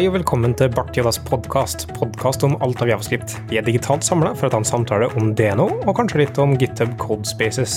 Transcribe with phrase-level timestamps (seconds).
[0.00, 3.34] Hei og velkommen til Bart Jodas podkast, podkast om alt av javascript.
[3.50, 6.54] Vi er digitalt samla for å ta en samtale om DNO, og kanskje litt om
[6.56, 7.74] GitHub Codespaces.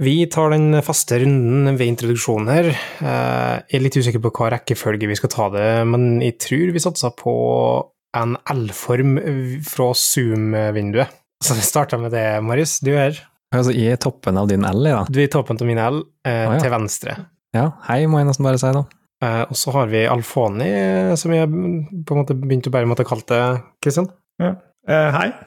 [0.00, 2.70] Vi tar den faste runden ved introduksjonen her.
[2.72, 6.72] Eh, Jeg er litt usikker på hva rekkefølge vi skal ta det, men jeg tror
[6.72, 7.36] vi satsa på
[8.16, 9.20] en L-form
[9.68, 11.12] fra Zoom-vinduet.
[11.44, 12.78] Så vi starter med det, Marius.
[12.80, 13.20] Du er her.
[13.52, 15.04] Altså, jeg er toppen av din L, ja.
[15.04, 16.64] Du er toppen av min L, eh, ah, ja.
[16.64, 17.20] til venstre.
[17.52, 18.86] Ja, hei, må jeg nesten bare si, da.
[19.22, 22.88] Eh, og så har vi Alfoni, eh, som jeg på en måte begynte å bare
[22.90, 23.42] måtte kalle det,
[23.84, 24.10] Kristian.
[24.42, 24.56] Ja.
[24.88, 25.30] Eh, hei.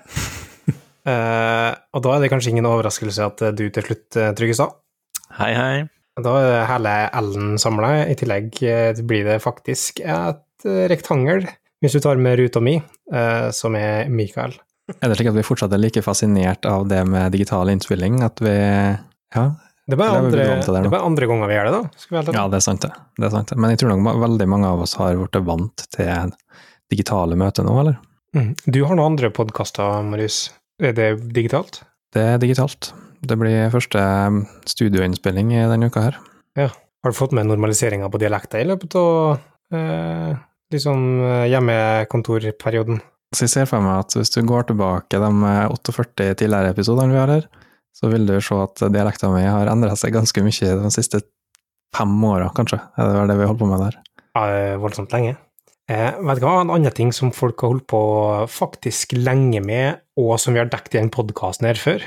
[1.05, 4.71] Eh, og da er det kanskje ingen overraskelse at du til slutt uh, Tryggestad.
[5.37, 5.83] Hei, hei.
[6.17, 7.91] Da er hele L-en samla.
[8.09, 8.57] I tillegg
[9.05, 11.45] blir det faktisk et rektangel,
[11.83, 12.79] hvis du tar med ruta mi,
[13.13, 14.55] eh, som er Mikael.
[14.97, 18.41] Er det slik at vi fortsatt er like fascinert av det med digital innspilling at
[18.41, 18.55] vi
[19.35, 19.45] Ja,
[19.85, 20.45] Det er andre,
[20.89, 22.21] det andre ganger vi gjør det, da.
[22.33, 22.89] Ja det er sant, det.
[23.21, 23.51] det er sant.
[23.51, 23.57] det.
[23.61, 26.31] Men jeg tror nok veldig mange av oss har blitt vant til
[26.89, 27.99] digitale møter nå, eller?
[28.35, 28.51] Mm.
[28.65, 30.47] Du har noen andre podkaster, Marius.
[30.81, 31.83] Er det digitalt?
[32.15, 32.91] Det er digitalt.
[33.25, 36.17] Det blir første um, studioinnspilling i denne uka her.
[36.57, 36.71] Ja.
[37.05, 39.37] Har du fått med normaliseringa på dialekta i løpet av
[39.77, 40.31] eh,
[40.73, 42.97] liksom eh, hjemmekontorperioden?
[43.35, 47.13] Så jeg ser for meg at hvis du går tilbake de eh, 48 tidligere episodene
[47.13, 47.45] vi har her,
[47.95, 51.23] så vil du se at dialekta mi har endra seg ganske mye de siste
[51.95, 52.81] fem åra, kanskje.
[52.97, 53.99] Det vel det vi holder på med der?
[54.35, 54.45] Ja,
[54.81, 55.37] voldsomt lenge.
[55.85, 58.01] Eh, vet du hva, en annen ting som folk har holdt på
[58.49, 62.03] faktisk lenge med, og som vi har dekket i den podkasten her før,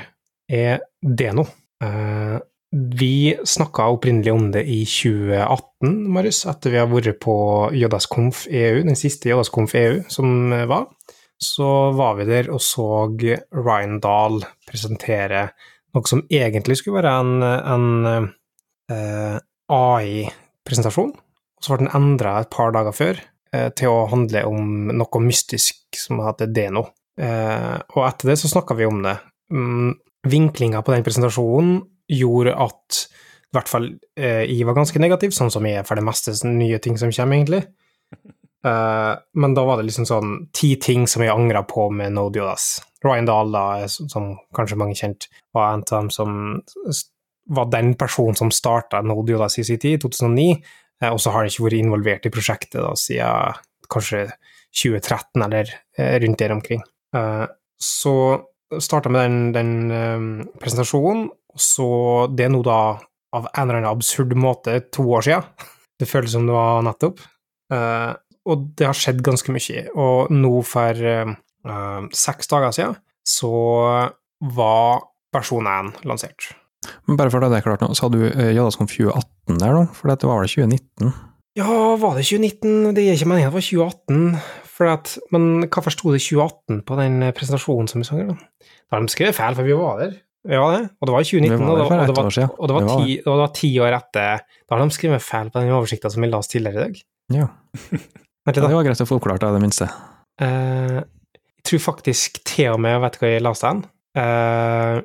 [0.51, 1.47] er Deno.
[1.83, 2.37] Eh,
[2.69, 7.35] vi snakka opprinnelig om det i 2018, Marius, etter vi har vært på
[7.73, 10.85] JSKonf EU, den siste JSKonf EU som var.
[11.39, 11.65] Så
[11.95, 15.47] var vi der og så Ryan Dahl presentere
[15.95, 17.87] noe som egentlig skulle være en, en
[18.91, 19.37] eh,
[19.73, 23.21] AI-presentasjon, og så ble den endra et par dager før
[23.53, 26.87] eh, til å handle om noe mystisk som heter Deno.
[27.19, 29.17] Eh, og etter det så snakka vi om det.
[29.53, 29.97] Mm,
[30.29, 33.03] Vinklinga på den presentasjonen gjorde at
[33.49, 33.87] i hvert fall
[34.19, 37.13] eh, jeg var ganske negativ, sånn som jeg er for det meste nye ting som
[37.13, 37.63] kommer, egentlig.
[38.65, 42.67] Eh, men da var det liksom sånn ti ting som jeg angra på med Node.js.
[43.05, 46.35] Ryan Dahl, da, som som kanskje mange kjent, var en av dem som
[47.49, 50.61] var den personen som starta Node.js i sin tid, i 2009,
[50.99, 54.25] Uh, og så har han ikke vært involvert i prosjektet da, siden kanskje
[54.75, 56.81] 2013, eller uh, rundt der omkring.
[57.15, 57.45] Eh,
[57.81, 58.15] så
[58.77, 60.25] starta med den, den um,
[60.61, 61.87] presentasjonen, og så
[62.29, 62.99] Det er nå da
[63.33, 65.47] av en eller annen absurd måte to år siden.
[65.99, 67.17] Det føles som det var nettopp.
[67.73, 68.11] Eh,
[68.49, 69.85] og det har skjedd ganske mye.
[69.95, 71.35] Og nå for eh,
[71.67, 72.97] eh, seks dager siden
[73.29, 73.53] så
[74.55, 75.05] var
[75.35, 76.51] versjon 1 lansert.
[77.05, 79.73] Men bare for at det er klart nå, så hadde du uh, JSKonf 2018 der,
[79.75, 79.81] da?
[79.93, 81.11] For det var vel 2019?
[81.59, 82.95] Ja, var det 2019?
[82.95, 84.39] Det er ikke meningen det var 2018.
[84.69, 88.31] For at, men hvorfor sto det 2018 på den presentasjonen som vi sang?
[88.31, 90.15] Da Da har de skrevet feil, for vi var der.
[90.47, 90.85] Ja, det.
[91.01, 93.03] Og det var i 2019, var og, det, og, det var, og, det var var
[93.03, 94.47] ti, og det var ti år etter.
[94.63, 97.03] Da har de skrevet feil på den oversikta som vi la oss tidligere i dag.
[97.35, 97.51] Ja.
[98.47, 98.63] Vent ja.
[98.63, 98.69] da.
[98.71, 99.89] Det var greit å få oppklart, da, i det minste.
[100.39, 100.99] Uh,
[101.59, 103.81] jeg tror faktisk til og med Vet du hva jeg leste den?
[104.15, 105.01] Uh,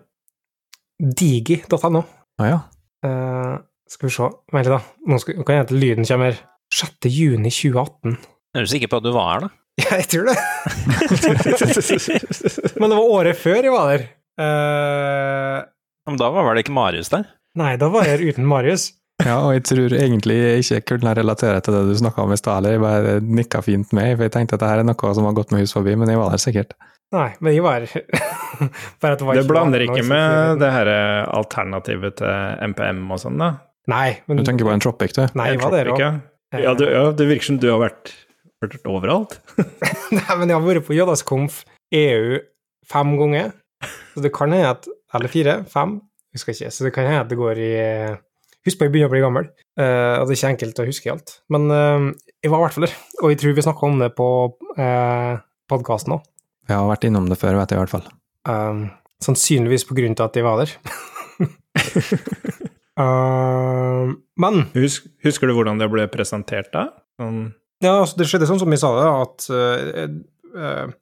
[1.19, 2.05] Digi.no.
[2.41, 2.59] Ah, ja.
[3.07, 3.57] uh,
[3.91, 4.81] skal vi se Vent litt, da.
[5.11, 6.39] Nå skal, kan jeg hente lyden kommer.
[6.75, 7.11] 6.
[7.13, 8.17] juni 2018.
[8.55, 9.53] Er du sikker på at du var her, da?
[9.83, 10.39] Ja, jeg tror det.
[12.79, 14.05] Men det var året før jeg var der.
[14.39, 15.65] Uh,
[16.07, 17.27] Men da var vel ikke Marius der?
[17.59, 18.89] nei, da var jeg her uten Marius.
[19.23, 22.41] Ja, og jeg tror egentlig jeg ikke kunne relatere til det du snakka om i
[22.41, 25.29] stad, jeg bare nikka fint med, for jeg tenkte at det her er noe som
[25.29, 26.75] har gått meg hus forbi, men jeg var der sikkert.
[27.15, 27.85] Nei, men jeg var.
[29.03, 30.89] Bare at det var Det blander ikke med det her
[31.31, 33.51] alternativet til MPM og sånn, da?
[33.93, 35.23] Nei, men Du tenker på en Tropic, du?
[35.37, 36.01] Nei, jeg var der òg.
[36.01, 36.13] Ja.
[36.55, 38.13] Ja, du, ja, det virker som du har vært,
[38.63, 39.39] vært overalt.
[40.17, 41.63] Nei, men jeg har vært på JSKonf
[41.95, 42.39] EU
[42.91, 43.55] fem ganger.
[44.15, 45.59] Så det kan hende at Eller fire?
[45.71, 45.99] Fem?
[46.35, 46.71] Husker ikke.
[46.75, 47.75] Så det kan hende at det går i
[48.65, 51.13] Husk på, jeg begynner å bli gammel, uh, og det er ikke enkelt å huske
[51.13, 51.35] alt.
[51.53, 52.07] Men uh,
[52.41, 54.29] jeg var i hvert fall der, og jeg tror vi snakka om det på
[54.79, 55.33] uh,
[55.69, 56.23] podkasten òg.
[56.71, 58.07] Jeg har vært innom det før, vet jeg i hvert fall.
[58.49, 58.87] Um,
[59.25, 60.73] sannsynligvis på grunn til at jeg var der.
[64.45, 66.89] men Husk, husker du hvordan det ble presentert da?
[67.21, 67.53] Um,
[67.85, 70.05] Ja, altså, det skjedde sånn som jeg sa det, at eh,
[70.57, 70.93] eh,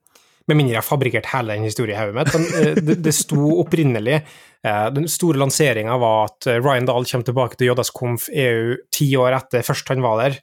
[0.52, 3.14] Med mindre jeg har fabrikkert hele den historien i hodet mitt, men eh, det, det
[3.16, 8.26] sto opprinnelig eh, Den store lanseringa var at eh, Ryan Dahl kommer tilbake til JSKonf
[8.28, 10.37] EU ti år etter først han var der,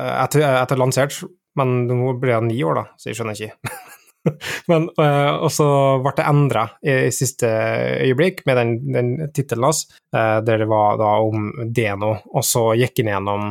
[0.00, 1.16] etter, etter lansert,
[1.56, 3.72] men nå ble han ni år, da, så jeg skjønner ikke.
[4.68, 5.66] Men, og så
[6.04, 7.48] ble det endra i, i siste
[8.04, 13.00] øyeblikk med den, den tittelen hans, der det var da om Deno, og så gikk
[13.00, 13.46] han gjennom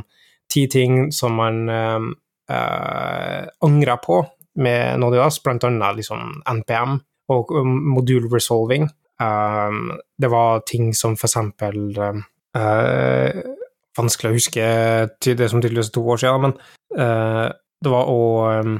[0.53, 4.21] ti ting som han øh, angrer på
[4.61, 8.89] med Node.js, blant annet liksom NPM og um, modul resolving.
[9.21, 13.39] Um, det var ting som for eksempel uh,
[13.99, 14.67] Vanskelig å huske
[15.19, 16.53] til det som tydeligvis er to år siden, men
[16.95, 17.49] uh,
[17.83, 18.77] det var òg um,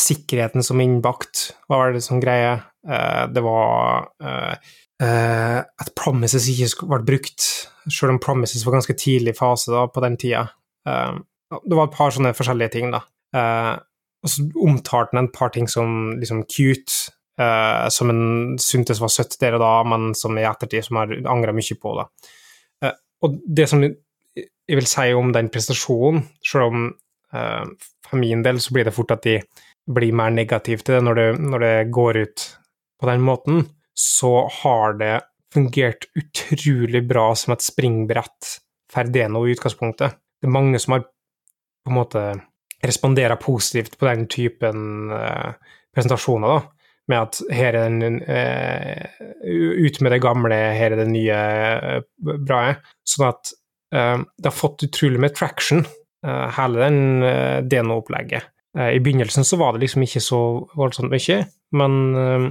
[0.00, 2.56] sikkerheten som innbakt, var det som greie?
[2.88, 4.08] Uh, det var
[4.96, 7.44] at promises ikke ble brukt,
[7.92, 10.46] selv om promises var ganske tidlig fase da, på den tida.
[10.86, 13.02] det var et par sånne forskjellige ting, da.
[14.26, 19.10] Og så omtalte han et par ting som liksom cute, Uh, som en syntes var
[19.12, 21.90] søtt der og da, men som i ettertid som har angra mye på.
[21.98, 22.06] Da.
[22.80, 22.94] Uh,
[23.26, 26.86] og det som jeg vil si om den prestasjonen, selv om
[27.36, 27.66] uh,
[28.08, 29.36] for min del så blir det fort at de
[29.84, 32.46] blir mer negative til det når det, når det går ut
[32.96, 34.32] på den måten, så
[34.62, 35.14] har det
[35.52, 38.56] fungert utrolig bra som et springbrett
[38.92, 40.16] for det i utgangspunktet.
[40.40, 42.22] Det er mange som har på en måte
[42.88, 45.12] responderer positivt på den typen
[45.94, 46.76] presentasjoner, da
[47.10, 49.22] med at her er den uh,
[49.86, 52.60] Ut med det gamle, her er det nye uh, bra.
[53.06, 53.52] Sånn at
[53.94, 55.86] uh, det har fått utrolig med traction,
[56.26, 58.50] hele den uh, DNO-opplegget.
[58.76, 60.38] I begynnelsen så var det liksom ikke så
[60.76, 61.38] voldsomt mye,
[61.72, 62.50] men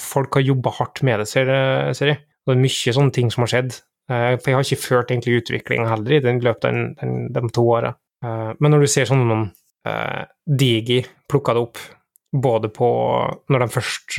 [0.00, 1.50] folk har jobba hardt med det, ser,
[1.92, 2.22] ser jeg.
[2.46, 3.76] Og det er mye sånne ting som har skjedd.
[4.08, 7.92] for jeg har ikke ført egentlig utviklinga heller i den løpet av de to åra.
[8.24, 9.44] men når du ser sånn noen
[10.46, 11.00] Digi
[11.30, 11.80] plukka det opp
[12.42, 12.88] både på
[13.48, 14.18] Når de først,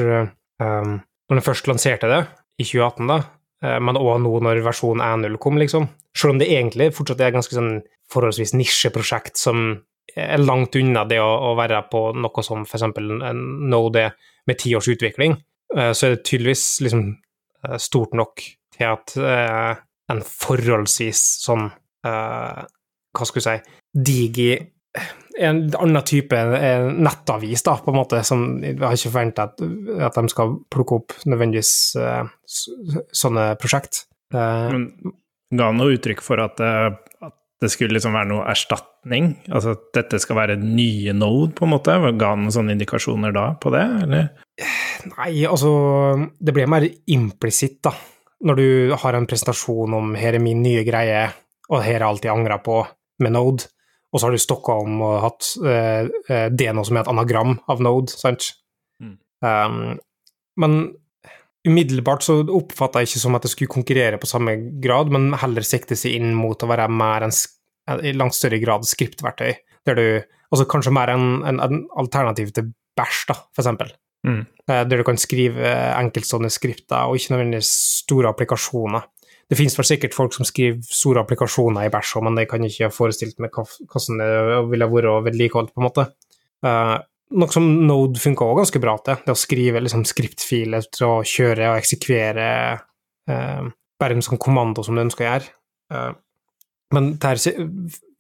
[0.64, 1.00] um,
[1.30, 2.22] når de først lanserte det,
[2.58, 3.20] i 2018, da,
[3.66, 5.90] uh, men òg nå når versjon 1.0 kom, liksom.
[6.18, 7.78] Selv om det egentlig fortsatt er ganske sånn
[8.12, 9.70] forholdsvis nisjeprosjekt som
[10.18, 12.88] er langt unna det å, å være på noe som f.eks.
[12.98, 14.08] Node
[14.48, 15.38] med ti års utvikling,
[15.76, 18.46] uh, så er det tydeligvis liksom uh, stort nok
[18.78, 21.64] til at en forholdsvis sånn
[22.06, 23.56] Hva skal vi si
[24.06, 24.52] Digi
[25.38, 26.38] en annen type
[26.98, 29.62] nettavis, da, på en måte, som jeg har ikke forventa at,
[30.10, 31.72] at, de skal plukke opp nødvendigvis
[32.02, 32.30] uh,
[33.14, 34.06] sånne prosjekt.
[34.34, 34.88] Uh, Men
[35.54, 39.32] ga han noe uttrykk for at, at, det skulle liksom være noe erstatning?
[39.50, 41.96] Altså at dette skal være nye node, på en måte?
[41.96, 44.28] Ga han noen sånne indikasjoner da på det, eller?
[45.14, 45.72] Nei, altså
[46.38, 47.94] Det blir mer implisitt, da.
[48.46, 48.68] Når du
[49.02, 51.32] har en presentasjon om 'her er min nye greie',
[51.70, 52.86] og 'her er alt jeg angrer på'
[53.20, 53.66] med Node
[54.12, 57.58] og så har du stokka om og hatt uh, det noe som er et anagram
[57.72, 58.54] av Node, sant?
[59.04, 59.18] Mm.
[59.44, 59.82] Um,
[60.58, 60.78] men
[61.68, 65.66] umiddelbart så oppfatta jeg ikke som at det skulle konkurrere på samme grad, men heller
[65.68, 67.36] sikte seg inn mot å være mer en,
[68.00, 69.54] i langt større grad skriptverktøy,
[69.88, 70.08] der du
[70.48, 73.90] Altså kanskje mer en, en, en alternativ til bæsj, da, for eksempel.
[74.24, 74.46] Mm.
[74.64, 77.72] Uh, der du kan skrive enkeltstående skripter, og ikke nødvendigvis
[78.06, 79.10] store applikasjoner.
[79.48, 82.90] Det finnes vel sikkert folk som skriver store applikasjoner i bæsj, men jeg kan ikke
[82.90, 86.08] ha forestilt meg hvordan det ville vært vedlikeholdt, på en måte.
[86.66, 86.98] Uh,
[87.40, 91.14] noe som Node funka òg ganske bra til, det å skrive liksom, skriptfiler til å
[91.28, 92.50] kjøre og eksekvere
[93.32, 95.56] uh, bare en sånn kommando som du ønsker å gjøre.
[95.94, 96.12] Uh,
[96.96, 97.64] men det her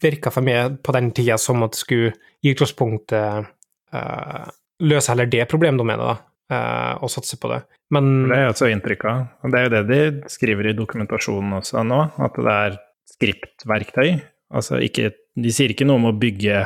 [0.03, 3.51] virka for meg på den tida som at det skulle i utgangspunktet
[3.95, 4.47] uh,
[4.87, 7.57] løse heller det problemdomenet, da og satse på det.
[7.91, 9.23] Men Det er også inntrykk av.
[9.43, 12.77] Og det er jo det de skriver i dokumentasjonen også nå, at det er
[13.11, 14.09] skriptverktøy.
[14.55, 16.63] Altså ikke De sier ikke noe om å bygge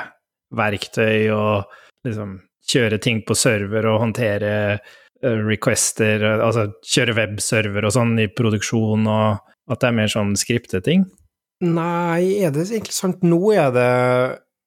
[0.55, 1.71] verktøy og
[2.07, 2.37] liksom
[2.71, 9.07] kjøre ting på server og håndtere uh, requester, altså kjøre webserver og sånn i produksjon,
[9.09, 11.03] og at det er mer sånn skripteting?
[11.61, 13.21] Nei, er det egentlig sant?
[13.21, 13.89] Nå er det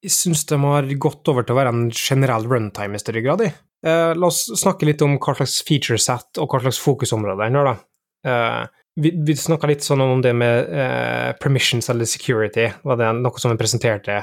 [0.04, 3.42] Jeg syns de har gått over til å være en generell runtime i større grad,
[3.46, 3.48] i.
[3.84, 7.82] Eh, la oss snakke litt om hva slags featureset og hva slags fokusområder den har.
[8.24, 8.62] Eh,
[8.96, 13.42] vi vi snakka litt sånn om det med eh, permissions eller security, var det noe
[13.42, 14.22] som vi presenterte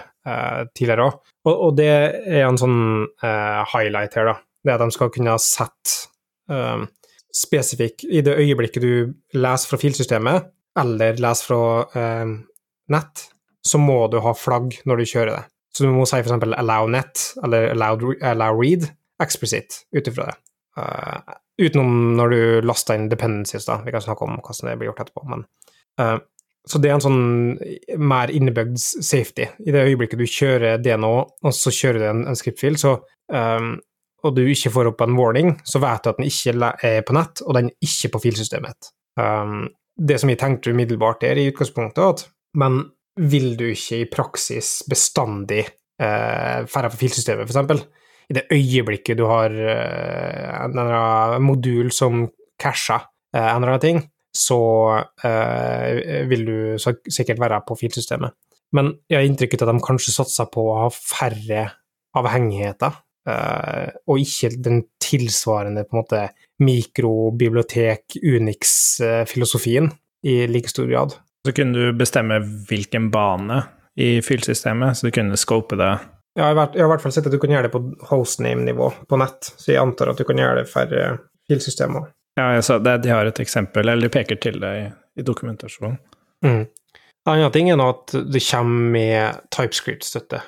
[0.77, 1.19] tidligere òg.
[1.49, 2.79] Og, og, det er en sånn
[3.21, 4.35] highlight her, da.
[4.61, 5.95] Det at de skal kunne ha sett
[6.53, 6.83] eh,
[7.33, 12.05] spesifikk I det øyeblikket du leser fra filsystemet, eller leser fra
[12.91, 13.25] nett,
[13.65, 15.43] så må du ha flagg når du kjører det.
[15.75, 16.37] Så du må si f.eks.
[16.59, 18.87] allow net, eller allow read,
[19.23, 20.37] eksplisitt ut ifra det.
[20.79, 23.81] Uh, utenom når du laster inn dependencies, da.
[23.85, 25.25] Vi kan snakke om hvordan det blir gjort etterpå.
[25.31, 25.45] Men,
[26.01, 26.17] uh,
[26.69, 27.21] så det er en sånn
[28.01, 29.47] mer innebygd safety.
[29.65, 32.99] I det øyeblikket du kjører nå, og så kjører du en, en scriptfil, så
[33.33, 33.79] um,
[34.21, 37.15] og du ikke får opp en warning, så vet du at den ikke er på
[37.17, 38.91] nett, og den er ikke på filsystemet.
[39.17, 42.27] Um, det som jeg tenkte umiddelbart, er i utgangspunktet at
[42.61, 42.83] men
[43.19, 45.65] vil du ikke i praksis bestandig
[46.01, 47.83] eh, færre på filsystemet, eksempel,
[48.31, 52.25] i det øyeblikket du har uh, en eller annen modul som
[52.61, 53.03] casher
[53.35, 54.61] uh, en eller annen ting, så
[55.03, 58.33] uh, vil du sikkert være på filsystemet.
[58.75, 61.65] Men jeg har inntrykk av at de kanskje satser på å ha færre
[62.17, 62.95] avhengigheter,
[63.27, 66.21] eh, og ikke den tilsvarende på en måte
[66.63, 69.91] mikrobibliotek, Unix-filosofien
[70.27, 71.17] i like stor grad.
[71.47, 73.63] Så kunne du bestemme hvilken bane
[73.99, 75.93] i filsystemet, så du kunne scope det.
[76.39, 79.19] Ja, jeg har, i hvert fall sett at du kan gjøre det på hostname-nivå på
[79.19, 81.17] nett, så jeg antar at du kan gjøre det for eh,
[81.51, 82.07] filsystemer.
[82.39, 84.85] Ja, jeg sa det, de har et eksempel, eller de peker til det i,
[85.19, 85.97] i dokumentasjonen.
[86.45, 86.63] Mm.
[87.27, 90.39] En annen ting er nå at det kommer med TypeScript-støtte.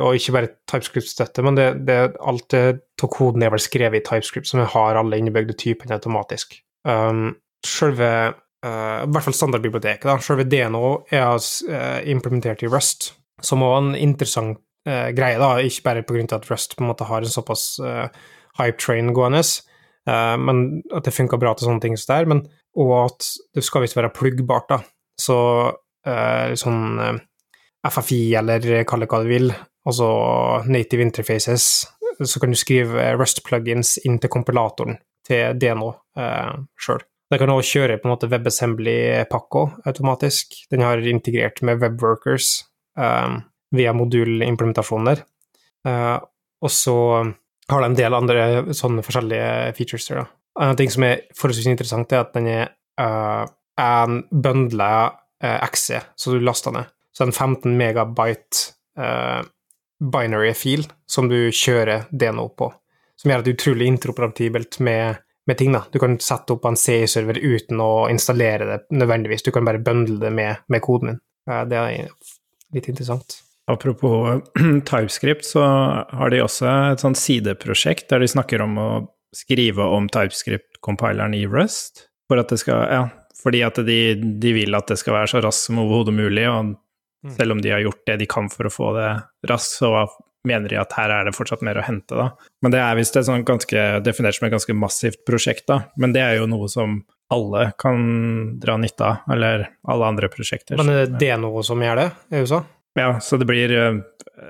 [0.00, 2.62] Og ikke bare TypeScript-støtte, men det, det, alt det
[3.04, 6.56] av koden er vel skrevet i TypeScript, som har alle innebygde typene automatisk.
[6.88, 10.16] Um, selve uh, I hvert fall standardbiblioteket, da.
[10.24, 13.12] Selve DNO er uh, implementert i Rust,
[13.44, 14.58] som òg er en interessant
[14.88, 15.54] uh, greie, da.
[15.60, 18.08] Ikke bare av at Rust på en måte har en såpass uh,
[18.58, 19.44] hype train gående,
[20.08, 22.46] uh, men at det funker bra til sånne ting som det er, men
[22.78, 23.26] og at
[23.56, 24.78] det skal visst være pluggbart, da.
[25.18, 25.36] Så
[26.06, 27.18] eh, sånn eh,
[27.88, 29.52] FFI, eller kall det hva du vil,
[29.88, 30.08] altså
[30.70, 31.68] native interfaces,
[32.18, 37.02] så kan du skrive Rust-plugins inn til kompilatoren til DNO eh, sjøl.
[37.28, 40.54] Den kan også kjøre på en måte WebAssembly-pakka automatisk.
[40.72, 42.52] Den har integrert med WebWorkers
[42.98, 43.40] eh,
[43.74, 45.22] via modulimplementasjoner.
[45.84, 46.24] der.
[46.60, 46.96] og så
[47.68, 50.28] har det en del andre sånne forskjellige features der, da.
[50.68, 53.44] En ting som er forholdsvis interessant, er at den er uh,
[53.78, 54.90] en bøndla
[55.44, 56.88] uh, XE, så du laster ned.
[57.14, 59.44] Så en 15 megabyte uh,
[59.98, 62.70] binary fil som du kjører DNO på,
[63.18, 65.74] som gjør at det er utrolig interoperabelt med, med ting.
[65.76, 65.84] da.
[65.92, 70.18] Du kan sette opp en CI-server uten å installere det nødvendigvis, du kan bare bøndle
[70.24, 71.20] det med, med koden din.
[71.50, 72.08] Uh, det er
[72.74, 73.44] litt interessant.
[73.68, 74.40] Apropos
[74.88, 75.62] TypeScript, så
[76.08, 78.90] har de også et sånt sideprosjekt der de snakker om å
[79.36, 82.06] skrive om TypeScript-compileren i Rust.
[82.28, 83.02] For at det skal, ja,
[83.42, 83.98] fordi at de,
[84.40, 86.78] de vil at det skal være så raskt som overhodet mulig, og
[87.36, 89.10] selv om de har gjort det de kan for å få det
[89.50, 89.92] raskt, så
[90.48, 92.30] mener de at her er det fortsatt mer å hente, da.
[92.62, 95.82] Men det er visst et sånn ganske, definert som et ganske massivt prosjekt, da.
[96.00, 97.02] Men det er jo noe som
[97.34, 97.98] alle kan
[98.60, 100.78] dra nytte av, eller alle andre prosjekter.
[100.80, 102.62] Men er det noe som gjør det i USA?
[102.98, 104.00] Ja, så det blir eh,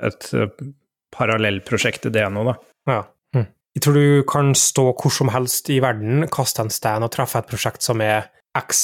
[0.09, 0.49] et eh,
[1.15, 2.57] parallellprosjekt til nå, da.
[2.89, 3.03] Ja.
[3.37, 3.47] Mm.
[3.77, 7.43] Jeg tror du kan stå hvor som helst i verden, kaste en stand og treffe
[7.43, 8.81] et prosjekt som er X,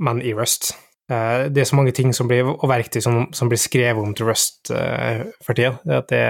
[0.00, 0.72] men i Rust.
[1.12, 4.14] Eh, Det er så mange ting som blir, og verktøy som, som blir skrevet om
[4.16, 5.76] til Rust for tida.
[5.84, 6.24] Det at det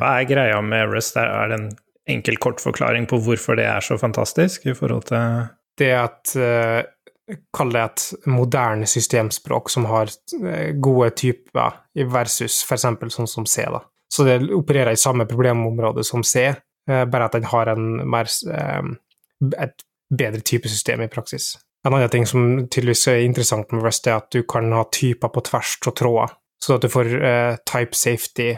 [0.00, 1.16] Hva er greia med Rust?
[1.16, 1.68] Er er det en
[2.06, 5.46] enkel kortforklaring på hvorfor det er så fantastisk i forhold til
[5.78, 6.82] det et eh,
[7.56, 10.10] Kall det et moderne systemspråk som har
[10.44, 12.86] eh, gode typer versus f.eks.
[13.14, 13.64] sånn som C.
[13.72, 13.82] da.
[14.12, 18.92] Så det opererer i samme problemområde som C, eh, bare at den har mer, eh,
[19.58, 21.56] et bedre typesystem i praksis.
[21.86, 25.30] En annen ting som tydeligvis er interessant med Rust, er at du kan ha typer
[25.30, 27.10] på tvers av tråder, så at du får
[27.68, 28.48] type safety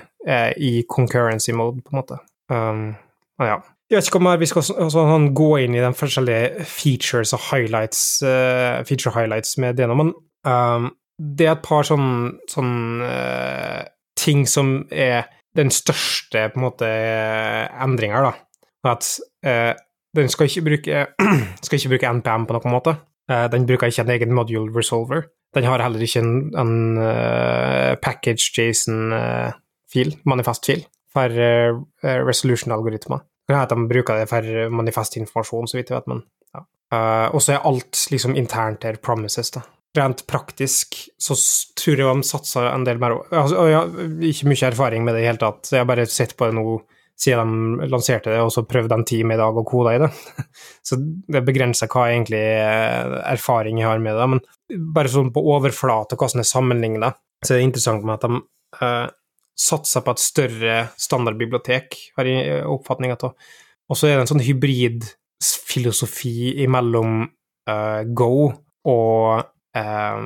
[0.57, 2.21] i concurrency mode, på en måte.
[2.49, 2.97] Um,
[3.41, 3.59] ja.
[3.89, 8.21] Jeg vet ikke om vi skal sånn, gå inn i de forskjellige features og highlights,
[8.21, 10.13] uh, feature highlights med det men
[10.45, 13.81] um, det er et par sånn, sånn uh,
[14.21, 16.91] ting som er den største på en måte
[17.81, 18.35] endringa, da.
[18.93, 19.09] At
[19.49, 19.73] uh,
[20.17, 21.07] den skal ikke bruke
[21.65, 22.99] skal ikke bruke NPM på noen måte.
[23.29, 25.29] Eh, den bruker ikke en egen module resolver.
[25.55, 31.77] Den har heller ikke en, en eh, package JSON-fil, manifest-fil, for eh,
[32.29, 33.25] resolution-algoritmer.
[33.49, 36.23] Hende at de bruker det for manifestinformasjon, så vidt jeg vet, men
[36.55, 36.65] ja.
[36.93, 39.65] Uh, og så er alt liksom internt her promises, da.
[39.97, 41.35] Rent praktisk så
[41.81, 45.23] tror jeg de satser en del mer altså, Jeg har ikke mye erfaring med det
[45.23, 46.77] i det hele tatt, så jeg har bare sett på det nå
[47.19, 50.11] siden de lanserte det, og så prøvde en time i dag og koda i det.
[50.87, 54.29] Så det begrenser hva egentlig eh, erfaring jeg har med det.
[54.31, 57.11] Men bare sånn på overflate, hvordan jeg sammenligner det,
[57.43, 58.39] så er det interessant med at de
[58.87, 59.09] eh,
[59.59, 63.35] satser på et større standardbibliotek, har jeg eh, oppfatninga av.
[63.89, 67.23] Og så er det en sånn hybridfilosofi imellom
[67.71, 68.33] uh, Go
[68.89, 69.45] og
[69.77, 70.19] eh,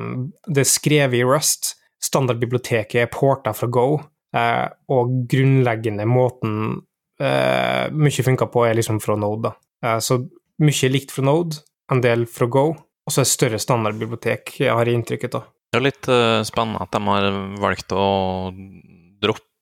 [0.57, 1.73] Det skrevet i Rust.
[2.03, 3.87] Standardbiblioteket er porta fra Go,
[4.35, 6.81] uh, og grunnleggende måten
[7.23, 9.47] uh, mye funker på, er liksom fra Node.
[9.47, 9.53] Da.
[10.03, 10.19] Så
[10.63, 14.75] mye er likt fra Node, en del fra Go, og så det større standardbibliotek, jeg
[14.75, 15.47] har inntrykket av.
[15.71, 16.11] Det er litt
[16.47, 17.23] spennende at de har
[17.63, 18.03] valgt å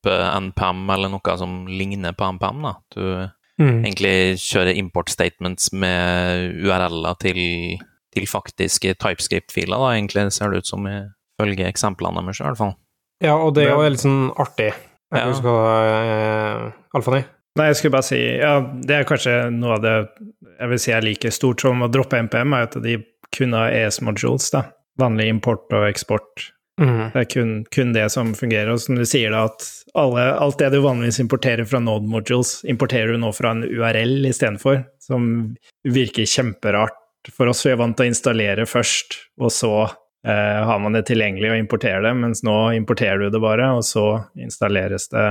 [0.01, 2.61] droppe NPM eller noe som ligner på NPM.
[2.61, 2.75] da.
[2.95, 3.29] Du
[3.59, 3.83] Mm.
[3.85, 7.77] egentlig kjører import statements med URL-er til,
[8.11, 12.75] til faktiske TypeScript-filer, da, egentlig ser det ut som ifølge eksemplene deres, i hvert fall.
[13.21, 14.73] Ja, og det er jo litt sånn artig.
[15.13, 15.27] Jeg Ja.
[15.27, 17.23] husker uh, Alfani.
[17.57, 20.09] Nei, jeg skulle bare si ja, det er kanskje noe av det
[20.59, 22.97] jeg vil si er like stort som å droppe NPM, er at de
[23.31, 24.63] kun har ES modules, da.
[24.97, 27.11] Vanlig import og eksport Mm.
[27.13, 28.73] Det er kun, kun det som fungerer.
[28.73, 29.65] Og som du sier, da, at
[29.97, 34.25] alle, alt det du vanligvis importerer fra Node modules, importerer du nå fra en URL
[34.29, 35.27] istedenfor, som
[35.87, 36.97] virker kjemperart
[37.35, 37.65] for oss.
[37.65, 41.61] Vi er vant til å installere først, og så eh, har man det tilgjengelig og
[41.61, 44.07] importerer det, mens nå importerer du det bare, og så
[44.41, 45.27] installeres det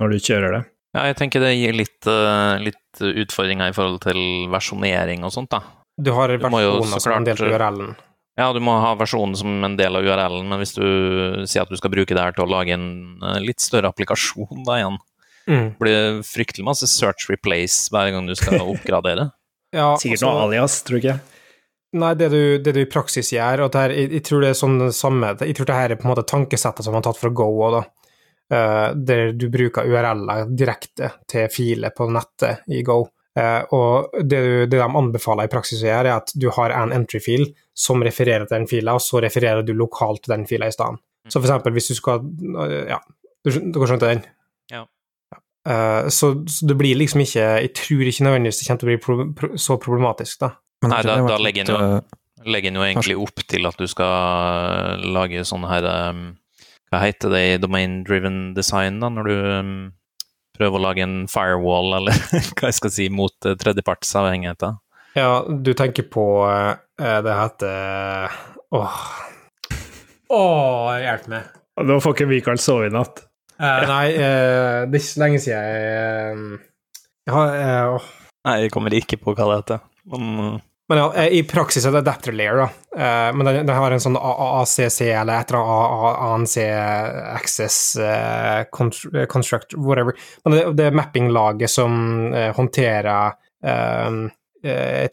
[0.00, 0.62] når du kjører det.
[0.96, 4.20] Ja, jeg tenker det gir litt, eh, litt utfordringer i forhold til
[4.52, 5.62] versjonering og sånt, da.
[6.00, 7.98] Du har versjoner som en del av URL-en.
[8.38, 10.84] Ja, du må ha versjonen som en del av URL-en, men hvis du
[11.50, 14.64] sier at du skal bruke det her til å lage en eh, litt større applikasjon
[14.66, 14.98] da igjen,
[15.48, 15.70] Mm.
[15.80, 19.30] blir det fryktelig masse search replace hver gang du skal oppgradere.
[19.74, 21.38] Ja, Sikkert altså- noe alias, tror jeg ikke.
[21.98, 24.50] Nei, det du, det du i praksis gjør, og det her, jeg, jeg tror det
[24.52, 27.00] er sånn det samme Jeg tror det her er på en måte tankesettet som man
[27.02, 27.82] har tatt fra Go òg, da.
[28.50, 33.08] Uh, der du bruker URL-er direkte til filer på nettet i Go.
[33.38, 36.72] Eh, og det, du, det de anbefaler i praksis å gjøre, er at du har
[36.74, 37.46] en entry-fil
[37.78, 40.98] som refererer til den fila, og så refererer du lokalt til den fila i stedet.
[41.28, 42.22] Så for eksempel hvis du skal
[42.90, 42.96] Ja,
[43.44, 44.22] du dere skjønte den?
[44.72, 44.86] Ja.
[45.68, 48.90] Uh, så, så det blir liksom ikke Jeg tror ikke nødvendigvis det kommer til å
[48.90, 50.48] bli pro, pro, så problematisk, da.
[50.82, 52.16] Men Nei, da- da legger en jo- eh,
[52.48, 56.22] Legger jo egentlig opp til at du skal lage sånn her um,
[56.90, 59.74] Hva heter det i domain driven design, da, når du um,
[60.60, 62.20] prøver å lage en firewall, eller
[62.58, 64.76] hva jeg skal si, mot uh, tredjepartsavhengigheter?
[65.18, 68.30] Ja, du tenker på eh, Det heter
[68.78, 68.98] Åh
[70.30, 71.48] Åh, hjelp meg.
[71.74, 73.24] Da får ikke Mikael sove i natt.
[73.58, 76.66] Eh, nei, eh, det er ikke så lenge siden jeg eh,
[77.26, 78.10] jeg har, eh.
[78.48, 79.82] Nei, jeg kommer ikke på hva det heter.
[80.10, 80.54] Men uh,
[80.90, 82.66] Men ja, eh, i praksis er det adapter layer, da.
[82.98, 86.56] Eh, men den, den har en sånn AACC eller et eller annet ANC
[87.30, 88.64] access eh,
[89.30, 90.18] construct, whatever.
[90.44, 91.94] Men det, det er mappinglaget som
[92.56, 94.18] håndterer eh,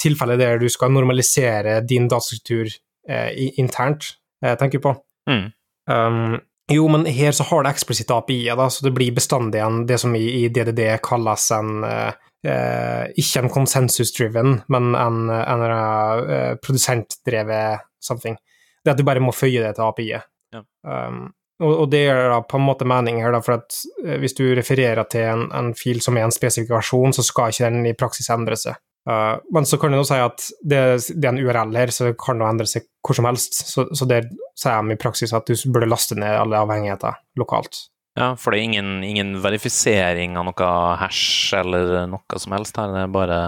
[0.02, 2.74] tilfeller der du skal normalisere din datastruktur
[3.08, 4.98] internt, eh, tenker jeg på.
[5.30, 5.46] mm.
[5.88, 9.86] Um, jo, men her så har det eksplisitt API-er, da, så det blir bestandig en,
[9.88, 15.66] det som i, i DDD kalles en eh, eh, Ikke en konsensus-driven, men en, en
[15.70, 18.38] eh, produsentdrevet something.
[18.84, 20.30] Det at du bare må føye det til API-et.
[20.56, 20.64] Ja.
[20.88, 24.18] Um, og, og det gjør da på en måte mening her, da, for at eh,
[24.22, 27.90] hvis du refererer til en, en fil som er en spesifikasjon, så skal ikke den
[27.90, 28.78] i praksis endre seg.
[29.08, 30.82] Uh, men så kan du nå si at det,
[31.16, 33.62] det er en URL her, så det kan det endre seg hvor som helst.
[33.72, 37.88] Så, så der sier de i praksis at du burde laste ned alle avhengigheter lokalt.
[38.18, 42.90] Ja, for det er ingen, ingen verifisering av noe hash eller noe som helst her,
[42.96, 43.40] det er bare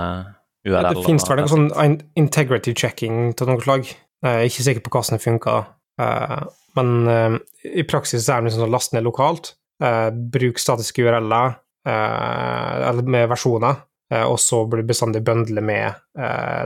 [0.67, 0.91] URL.
[0.93, 3.89] det finnes vel noe sånn integrity checking til noe slag.
[3.89, 5.69] Jeg er ikke sikker på hvordan det funker.
[5.99, 6.43] Uh,
[6.77, 9.53] men uh, i praksis er det liksom sånn last ned lokalt,
[9.83, 11.57] uh, bruk statiske URL-er,
[11.89, 13.77] eller med versjoner,
[14.27, 15.95] og så blir det bestandig bøndlet med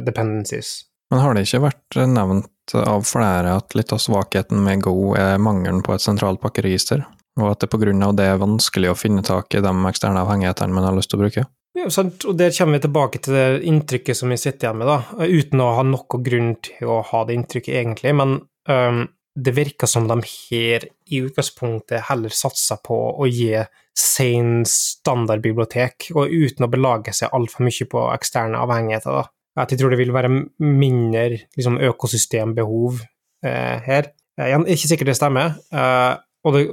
[0.04, 0.72] dependencies.
[1.14, 5.38] Men har det ikke vært nevnt av flere at litt av svakheten med Go er
[5.40, 7.06] mangelen på et sentralt pakkeregister,
[7.40, 10.86] og at det av det er vanskelig å finne tak i de eksterne avhengighetene man
[10.88, 11.46] har lyst til å bruke?
[11.74, 14.92] Ja, sant, og der kommer vi tilbake til det inntrykket som vi sitter igjen med,
[14.92, 18.36] da, uten å ha noe grunn til å ha det inntrykket egentlig, men
[18.70, 19.00] um,
[19.34, 23.56] det virker som de her i utgangspunktet heller satser på å gi
[23.98, 29.26] sane standardbibliotek, og uten å belage seg altfor mye på eksterne avhengigheter, da.
[29.64, 30.32] At jeg tror det vil være
[30.66, 31.26] mindre
[31.58, 33.04] liksom, økosystembehov
[33.46, 34.08] eh, her.
[34.42, 36.64] Jeg er ikke sikkert det stemmer, eh, og det,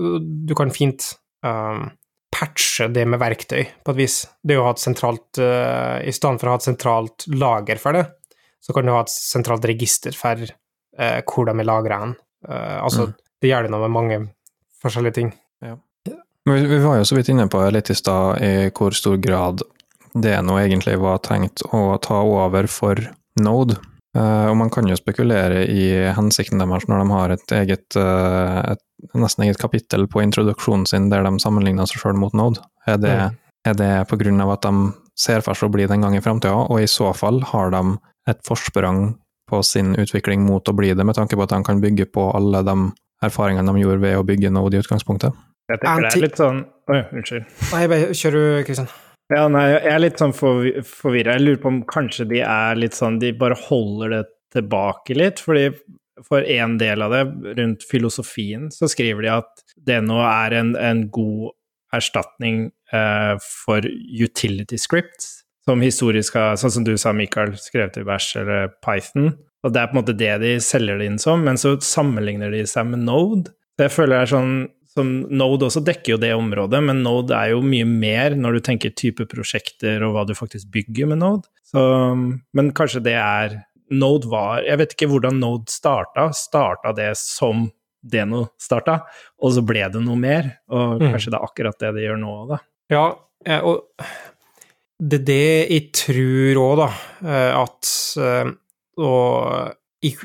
[0.49, 1.13] du kan fint
[1.47, 1.89] um,
[2.31, 4.17] patche det med verktøy, på et vis.
[4.43, 7.99] Det å ha et sentralt uh, I stedet for å ha et sentralt lager for
[7.99, 8.07] det,
[8.61, 12.17] så kan du ha et sentralt register for uh, hvor de er lagra hen.
[12.49, 13.15] Uh, altså, Mm.
[13.43, 14.19] det gjør det noe med mange
[14.83, 15.31] forskjellige ting.
[16.47, 19.19] Men Vi, vi var jo så vidt inne på litt i stad i hvor stor
[19.21, 19.61] grad
[20.15, 22.99] det nå egentlig var tenkt å ta over for
[23.41, 23.77] Node.
[24.17, 25.85] Eh, og man kan jo spekulere i
[26.17, 28.83] hensikten deres når de har et eget, eh, et,
[29.15, 32.59] nesten eget kapittel på introduksjonen sin der de sammenligner seg sjøl mot Node.
[32.87, 33.37] Er det, Mm.
[33.71, 36.17] er det på grunn av at de ser for seg å bli det en gang
[36.17, 39.15] i framtida, og i så fall har de et forsprang
[39.51, 42.35] på sin utvikling mot å bli det, med tanke på at de kan bygge på
[42.35, 42.93] alle de
[43.23, 45.33] erfaringene de gjorde ved å bygge Node i utgangspunktet?
[45.71, 47.45] Jeg tenker det er litt sånn Oi, unnskyld.
[47.73, 48.89] Nei, bare kjør du, Kristian.
[49.31, 51.37] Ja, nei, jeg er litt sånn forvirra.
[51.37, 54.25] Jeg lurer på om kanskje de er litt sånn De bare holder det
[54.57, 55.39] tilbake litt.
[55.39, 55.71] fordi
[56.27, 57.23] for en del av det,
[57.57, 61.55] rundt filosofien, så skriver de at det nå er en, en god
[61.97, 68.05] erstatning eh, for utility scripts, som historisk har, sånn som du sa, Michael, skrevet i
[68.07, 69.33] vers eller Python.
[69.65, 72.53] Og det er på en måte det de selger det inn som, men så sammenligner
[72.53, 73.55] de seg med Node.
[73.81, 74.55] Det føler jeg er sånn
[74.91, 78.61] som Node også dekker jo det området, men Node er jo mye mer når du
[78.67, 81.47] tenker type prosjekter og hva du faktisk bygger med Node.
[81.71, 81.83] Så,
[82.59, 86.29] men kanskje det er Node var Jeg vet ikke hvordan Node starta.
[86.35, 87.69] Starta det som
[88.03, 89.01] Deno starta,
[89.43, 90.47] og så ble det noe mer.
[90.73, 91.11] Og Mm.
[91.13, 92.59] kanskje det er akkurat det det gjør nå, da.
[92.91, 93.05] Ja,
[93.47, 93.83] eh, og
[95.01, 96.89] det er det jeg tror òg, da,
[97.29, 98.51] eh, at eh,
[99.01, 100.17] Og jeg,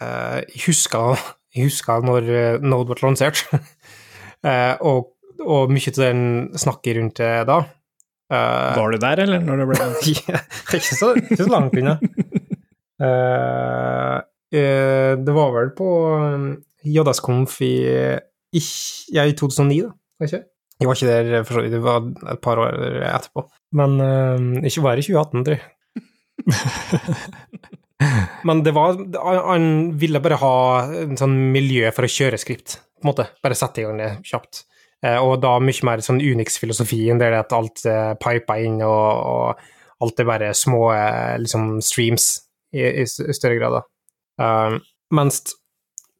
[0.00, 1.18] jeg husker
[1.54, 3.40] jeg husker når Node ble lansert,
[4.44, 5.10] og,
[5.42, 6.22] og mye til den
[6.58, 7.62] snakket rundt det da.
[8.28, 9.40] Eh, Var du der, eller?
[9.40, 9.76] Når det ble
[10.28, 10.40] Ja,
[10.76, 11.96] ikke, så, ikke så langt unna.
[12.98, 14.18] Uh,
[14.52, 16.48] uh, det var vel på um,
[16.84, 17.74] JS-konf i,
[18.52, 18.62] i,
[19.14, 19.94] ja, i 2009, da.
[20.18, 20.44] var Ikke?
[20.78, 22.76] Jeg var ikke der for så vidt, det var et par år
[23.08, 23.46] etterpå.
[23.80, 25.64] Men uh, ikke var det i 2018, tror jeg.
[28.46, 28.94] Men det var
[29.48, 29.64] Han
[29.98, 30.52] ville bare ha
[31.00, 33.28] en sånn miljø for å kjøre skript, på en måte.
[33.44, 34.64] Bare sette i gang det kjapt.
[35.04, 39.22] Eh, Og da mye mer sånn Unix-filosofien, der det at alt er pipa inn, og,
[39.30, 42.30] og alt er bare små eh, liksom streams
[42.74, 43.78] i, i i større grad.
[44.38, 44.80] Um,
[45.14, 45.40] mens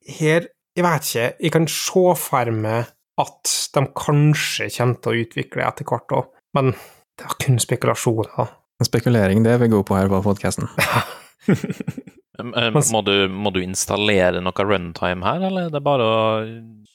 [0.09, 5.25] her, jeg vet ikke, jeg kan se for meg at de kanskje kommer til å
[5.27, 6.73] utvikle etter hvert òg, men
[7.19, 8.55] det er kun spekulasjoner.
[8.87, 10.71] Spekulering, det vi gode på her på podkasten.
[12.39, 16.21] Eh, Må du, må du installere noe runtime her, eller er det bare å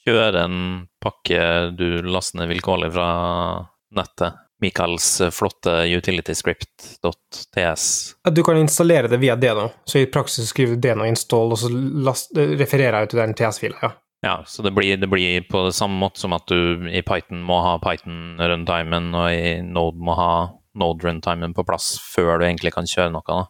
[0.06, 0.58] kjøre en
[1.04, 1.40] pakke
[1.76, 3.08] du laster ned vilkårlig fra
[3.96, 4.40] nettet?
[4.62, 7.84] Michaels eh, flotte utilityscript.ts.
[8.30, 11.68] Du kan installere det via Deno, så i praksis skriver du Deno install, og så
[12.06, 13.76] last, refererer jeg til den TS-fila.
[13.82, 13.90] ja.
[14.24, 17.58] Ja, så det blir, det blir på samme måte som at du i Python må
[17.60, 20.30] ha Python-runtimen, og i Node må ha
[20.80, 23.20] Node-runtimen på plass før du egentlig kan kjøre noe.
[23.28, 23.44] da.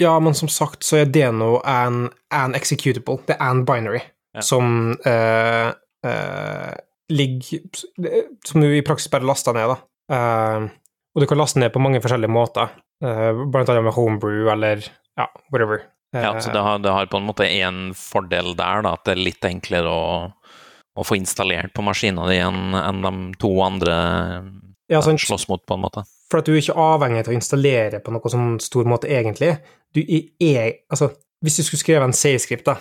[0.00, 4.00] Ja, men som sagt så er DNO an, an executable, det er an binary,
[4.34, 4.44] Ja.
[4.46, 5.72] som uh,
[6.06, 6.74] uh,
[7.10, 7.58] ligger
[8.46, 9.76] Som du i praksis bare laster ned, da.
[10.10, 10.68] Uh,
[11.10, 12.70] og du kan laste ned på mange forskjellige måter,
[13.02, 14.84] blant annet med homebrew eller
[15.18, 15.82] ja, whatever.
[16.14, 19.16] Ja, så det har, det har på en måte en fordel der, da, at det
[19.16, 20.30] er litt enklere å,
[20.94, 23.96] å få installert på maskina di enn en de to andre
[24.90, 26.06] Ja, sånn, slåss mot, på en måte.
[26.30, 29.56] For at du er ikke avhengig av å installere på noe sånn stor måte, egentlig.
[29.94, 31.10] Du er, altså,
[31.42, 32.76] hvis du skulle skrevet en C-skript, da,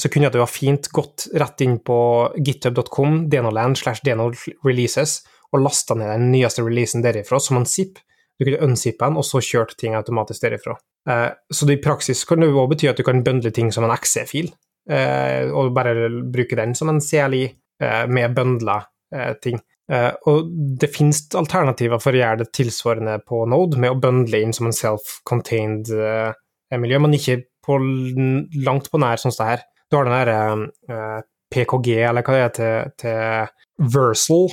[0.00, 1.98] så kunne du ha fint gått rett inn på
[2.40, 5.20] github.com, dnoland slash dnoreleases,
[5.54, 8.00] og lasta ned den nyeste releasen derifra som en zip.
[8.34, 10.74] Du kunne unzippe den, og så kjørt ting automatisk derifra.
[11.10, 13.94] Eh, så i praksis kan det også bety at du kan bøndle ting som en
[13.94, 14.50] XE-fil,
[14.90, 18.80] eh, og bare bruke den som en CLI eh, med bøndla
[19.14, 19.62] eh, ting.
[19.92, 20.48] Eh, og
[20.80, 24.70] det finnes alternativer for å gjøre det tilsvarende på Node, med å bøndle inn som
[24.70, 26.32] en self-contained uh,
[26.80, 27.76] miljø, men ikke på
[28.64, 29.68] langt på nær sånn som det her.
[29.88, 31.20] Du har den der uh,
[31.54, 34.48] PKG, eller hva det er, til, til Versal,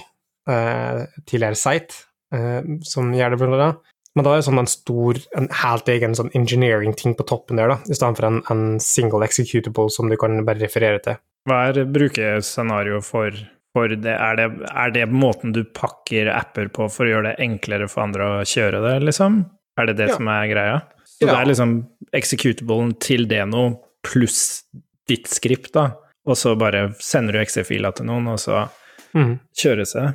[0.49, 2.03] eh, tidligere Site,
[2.35, 3.81] eh, som gjør det blant.
[4.15, 7.71] Men da er det sånn en stor, en helt egen sånn engineering-ting på toppen der,
[7.71, 11.19] da, i stedet for en, en single executable som du kan bare referere til.
[11.47, 13.37] Hva er brukerscenario for,
[13.75, 14.13] for det?
[14.13, 14.47] Er, det?
[14.67, 18.41] er det måten du pakker apper på for å gjøre det enklere for andre å
[18.47, 19.43] kjøre det, liksom?
[19.79, 20.17] Er det det Ja.
[20.17, 20.81] som er greia?
[21.05, 21.75] Så det er liksom
[22.17, 24.63] executablen til Deno pluss
[25.07, 25.91] ditt skript, da,
[26.25, 28.65] og så bare sender du XE-fila til noen, og så
[29.13, 29.39] mm.
[29.53, 30.09] kjøres det?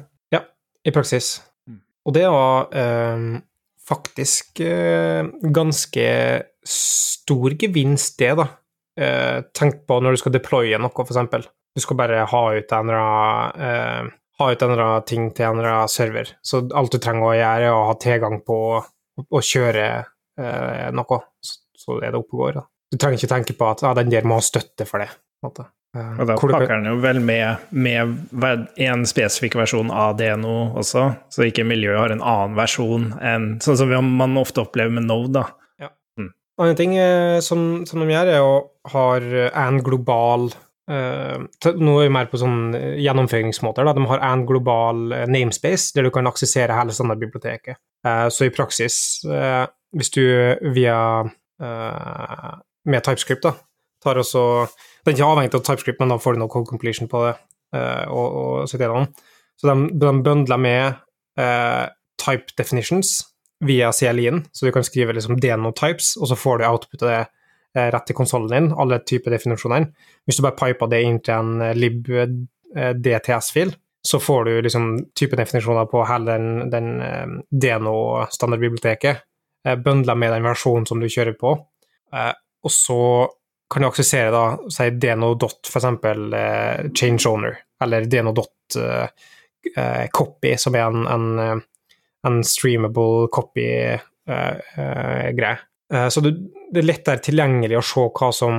[0.86, 1.40] i praksis.
[1.66, 1.80] Mm.
[2.06, 3.24] Og det var eh,
[3.86, 6.06] faktisk eh, ganske
[6.66, 8.48] stor gevinst, det, da.
[8.96, 11.44] Eh, tenk på når du skal deploye noe, eksempel.
[11.76, 15.72] Du skal bare ha ut en eller eh, ha ut en ting til en eller
[15.72, 16.32] annen server.
[16.44, 19.86] Så alt du trenger å gjøre, er å ha tilgang på å kjøre
[20.40, 22.58] eh, noe, så, så er det oppe og går.
[22.60, 22.66] Da.
[22.92, 25.10] Du trenger ikke tenke på at ah, den der må ha støtte for det.
[25.44, 25.68] måte.
[25.96, 31.06] Eh, Og da pakker den jo vel med, med en spesifikk versjon av DNO også,
[31.32, 35.32] så ikke miljøet har en annen versjon enn Sånn som man ofte opplever med Node,
[35.40, 35.46] da.
[36.56, 38.54] Annen ting eh, som, som de gjør, er å
[38.94, 39.08] ha
[39.66, 40.50] en global
[40.86, 41.48] Uh,
[41.82, 43.82] Nå er vi mer på sånn eh, gjennomføringsmåter.
[43.88, 43.94] Da.
[43.96, 47.80] De har en global eh, namespace der du kan aksessere hele standardbiblioteket.
[48.06, 48.94] Uh, så i praksis,
[49.26, 49.64] uh,
[49.98, 50.22] hvis du
[50.76, 51.00] via
[51.62, 52.54] eh,
[52.86, 53.54] med TypeScript da,
[54.02, 54.42] tar også
[55.02, 57.34] Det er ikke avhengig av TypeScript, men da får du noe code completion på det.
[57.74, 60.94] eh, og, og så, de, de bøndler med
[61.38, 61.86] eh,
[62.18, 63.22] type definitions
[63.64, 67.88] via CLI-en, så du kan skrive liksom denotypes, og så får du outputet det eh,
[67.92, 69.88] rett til konsollen din, alle typer definisjoner.
[70.26, 72.92] Hvis du bare piper det inn til en eh, lib eh,
[74.06, 79.24] så får du liksom typedefinisjoner på hele den, den Deno-standardbiblioteket,
[79.66, 81.56] eh, bøndla med den versjonen som du kjører på.
[82.66, 83.00] Og så
[83.70, 85.32] kan du aksessere da, si dno.
[86.34, 88.34] eh, change owner, eller dno.
[90.14, 91.62] copy, som er en, en,
[92.26, 95.56] en streamable copy-greie.
[95.94, 96.32] Eh, så det,
[96.72, 98.52] det er lettere tilgjengelig å se hva som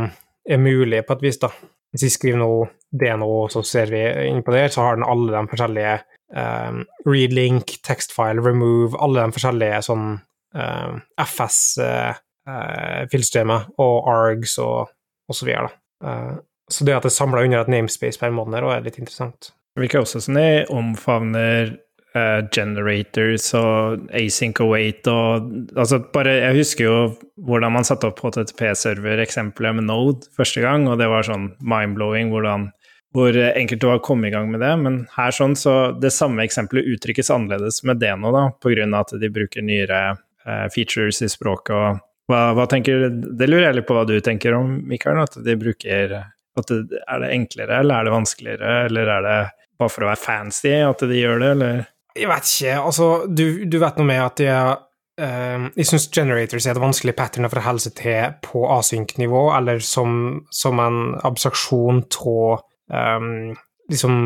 [0.48, 1.50] er mulig, på et vis, da.
[1.92, 2.60] hvis vi skriver noe
[2.96, 5.96] DNO, så ser vi inn på det, så har den alle de forskjellige
[6.32, 6.78] um,
[7.08, 10.08] read link, textfile, remove, alle de forskjellige sånn
[10.56, 14.80] um, FS-filsystemet uh, og ARGs og,
[15.28, 15.70] og så videre.
[16.04, 16.36] Uh,
[16.72, 19.42] så det at det er samla under et namespace per måned, er litt interessant.
[19.76, 20.36] Det virker også som
[20.74, 21.64] omfavner
[22.18, 26.98] uh, generators og async await og Altså, bare Jeg husker jo
[27.46, 32.72] hvordan man satte opp HTTP-server-eksempelet med Node første gang, og det var sånn mind-blowing hvordan
[33.16, 34.74] hvor enkelt det var kommet i gang med det.
[34.84, 38.94] Men her sånn, så det samme eksempelet uttrykkes annerledes med det nå, da, på grunn
[38.94, 41.74] av at de bruker nyere uh, features i språket.
[41.74, 45.38] og hva, hva, tenker, Det lurer jeg litt på hva du tenker om, Mikael, at
[45.44, 49.38] de bruker at det, Er det enklere, eller er det vanskeligere, eller er det
[49.78, 51.86] bare for å være fancy at de gjør det, eller?
[52.18, 52.76] Jeg vet ikke.
[52.82, 54.76] Altså, du, du vet noe med at de er
[55.18, 59.82] Uh, jeg syns generators er et vanskelig pattern å forholde seg til på async-nivå, eller
[59.82, 62.62] som, som, en abstraksjon av
[62.94, 63.56] um,
[63.90, 64.20] liksom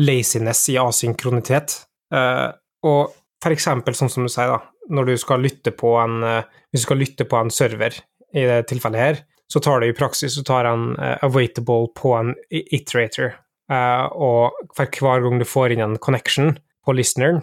[0.00, 1.76] laziness i asynkronitet.
[2.14, 2.48] Uh,
[2.88, 3.12] og
[3.44, 6.86] for eksempel sånn som du sier, da, når du skal lytte på en, uh, hvis
[6.86, 8.00] du skal lytte på en server,
[8.36, 9.20] i det tilfellet her,
[9.52, 10.88] så tar det i praksis så tar en
[11.24, 13.36] awaitable på en iterator.
[13.70, 16.50] og for hver gang du får inn en connection
[16.86, 17.42] på listeneren,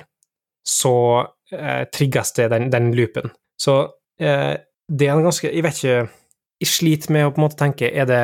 [0.63, 0.95] så
[1.51, 3.31] eh, trigges det den, den loopen.
[3.59, 3.81] Så
[4.19, 4.53] eh,
[4.87, 5.99] det er en ganske Jeg vet ikke
[6.63, 8.23] Jeg sliter med å på en måte tenke Er det,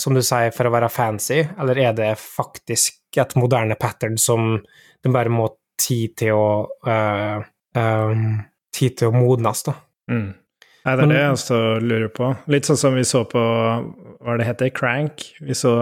[0.00, 4.56] som du sier, for å være fancy, eller er det faktisk et moderne pattern som
[5.04, 5.50] den bare må
[5.82, 6.46] tid til å
[6.88, 7.42] eh,
[7.76, 8.40] um,
[8.72, 9.74] Tid til å modnes, da.
[10.08, 10.30] Mm.
[10.82, 12.30] Nei, det er det jeg også lurer på.
[12.50, 14.70] Litt sånn som vi så på Hva det heter?
[14.74, 15.26] Crank?
[15.44, 15.74] Vi så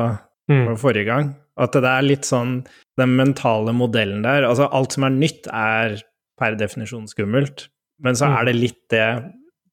[0.50, 0.74] mm.
[0.80, 1.30] forrige gang.
[1.60, 2.60] At det er litt sånn
[3.00, 5.98] Den mentale modellen der Altså, alt som er nytt, er
[6.40, 7.66] per definisjon skummelt.
[8.00, 8.60] Men så er det mm.
[8.62, 9.08] litt det,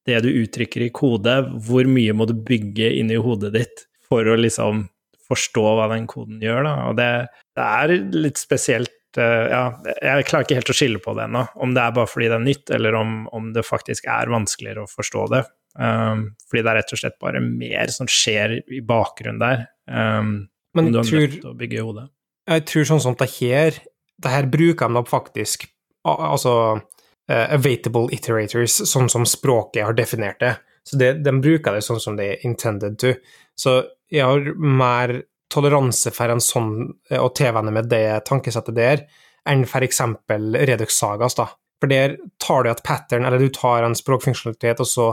[0.08, 1.38] det du uttrykker i kode.
[1.64, 4.86] Hvor mye må du bygge inni hodet ditt for å liksom
[5.28, 6.74] forstå hva den koden gjør, da.
[6.88, 7.10] Og det,
[7.56, 9.62] det er litt spesielt eh, ja,
[10.00, 12.38] jeg klarer ikke helt å skille på det ennå, om det er bare fordi det
[12.38, 15.42] er nytt, eller om, om det faktisk er vanskeligere å forstå det.
[15.78, 19.66] Um, fordi det er rett og slett bare mer som skjer i bakgrunnen der.
[19.86, 20.32] Um,
[20.76, 22.06] Men du har tror, å bygge hodet.
[22.48, 23.76] Jeg tror sånn som det her,
[24.22, 25.68] det her bruker de faktisk
[26.08, 30.54] altså uh, available iterators, sånn som språket har definert det.
[30.88, 33.12] Så det, de bruker det sånn som det er intended to.
[33.58, 35.18] Så jeg har mer
[35.52, 39.04] toleranse for en sånn, eh, å tilvenne med det tankesettet der,
[39.48, 41.48] enn eksempel Redux Sagas, da.
[41.80, 45.06] For der tar du et pattern, eller du tar en språkfunksjonalitet, og så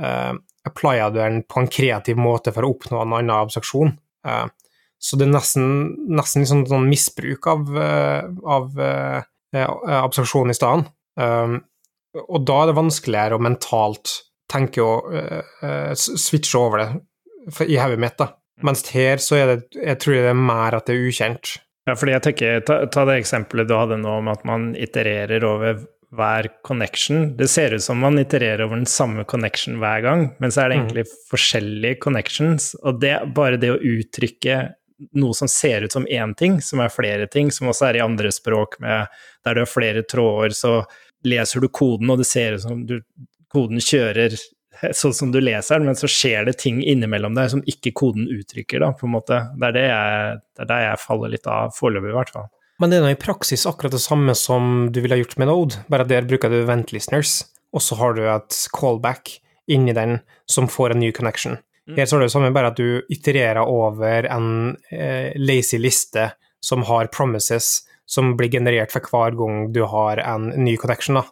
[0.00, 0.32] uh,
[0.64, 3.96] applyer du den på en kreativ måte for å oppnå en annen abstraksjon.
[4.26, 4.46] Uh,
[5.02, 5.70] så det er nesten,
[6.08, 8.84] nesten liksom sånn misbruk av, uh, av
[9.56, 10.92] Eh, abstraksjon i stedet.
[11.20, 11.60] Um,
[12.26, 14.12] og da er det vanskeligere å mentalt
[14.52, 18.30] tenke å uh, switche over det i hodet mitt, da.
[18.64, 21.56] Mens her så er det Jeg tror det er mer at det er ukjent.
[21.86, 25.44] Ja, fordi jeg tenker, ta, ta det eksempelet du hadde nå om at man itererer
[25.46, 25.84] over
[26.16, 27.36] hver connection.
[27.38, 30.72] Det ser ut som man itererer over den samme connection hver gang, men så er
[30.72, 30.82] det mm.
[30.82, 31.14] egentlig mm.
[31.30, 32.72] forskjellige connections.
[32.82, 34.58] Og det, bare det å uttrykke
[35.16, 38.04] noe som ser ut som én ting, som er flere ting, som også er i
[38.04, 39.12] andre språk, med,
[39.44, 40.76] der du har flere tråder, så
[41.26, 43.00] leser du koden, og det ser ut som du,
[43.52, 44.36] koden kjører
[45.00, 48.28] sånn som du leser den, men så skjer det ting innimellom der som ikke koden
[48.32, 49.40] uttrykker, da, på en måte.
[49.56, 52.48] Det er det jeg, det er der jeg faller litt av foreløpig, i hvert fall.
[52.82, 55.80] Men det er nå i praksis akkurat det samme som du ville gjort med Node,
[55.92, 57.38] bare der bruker du vent listeners,
[57.72, 59.38] og så har du et callback
[59.72, 61.56] inni den som får en ny connection.
[61.94, 64.48] Her så er det jo samme, bare at du itererer over en
[64.90, 66.32] eh, lazy liste
[66.64, 71.26] som har promises som blir generert for hver gang du har en ny connection, da.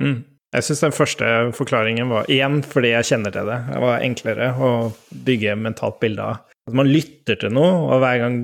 [0.00, 0.22] Mm.
[0.52, 3.60] Jeg syns den første forklaringen var igjen fordi jeg kjenner til det.
[3.70, 4.72] Det var enklere å
[5.28, 6.42] bygge mentalt bilde av.
[6.68, 8.36] At man lytter til noe, og hver gang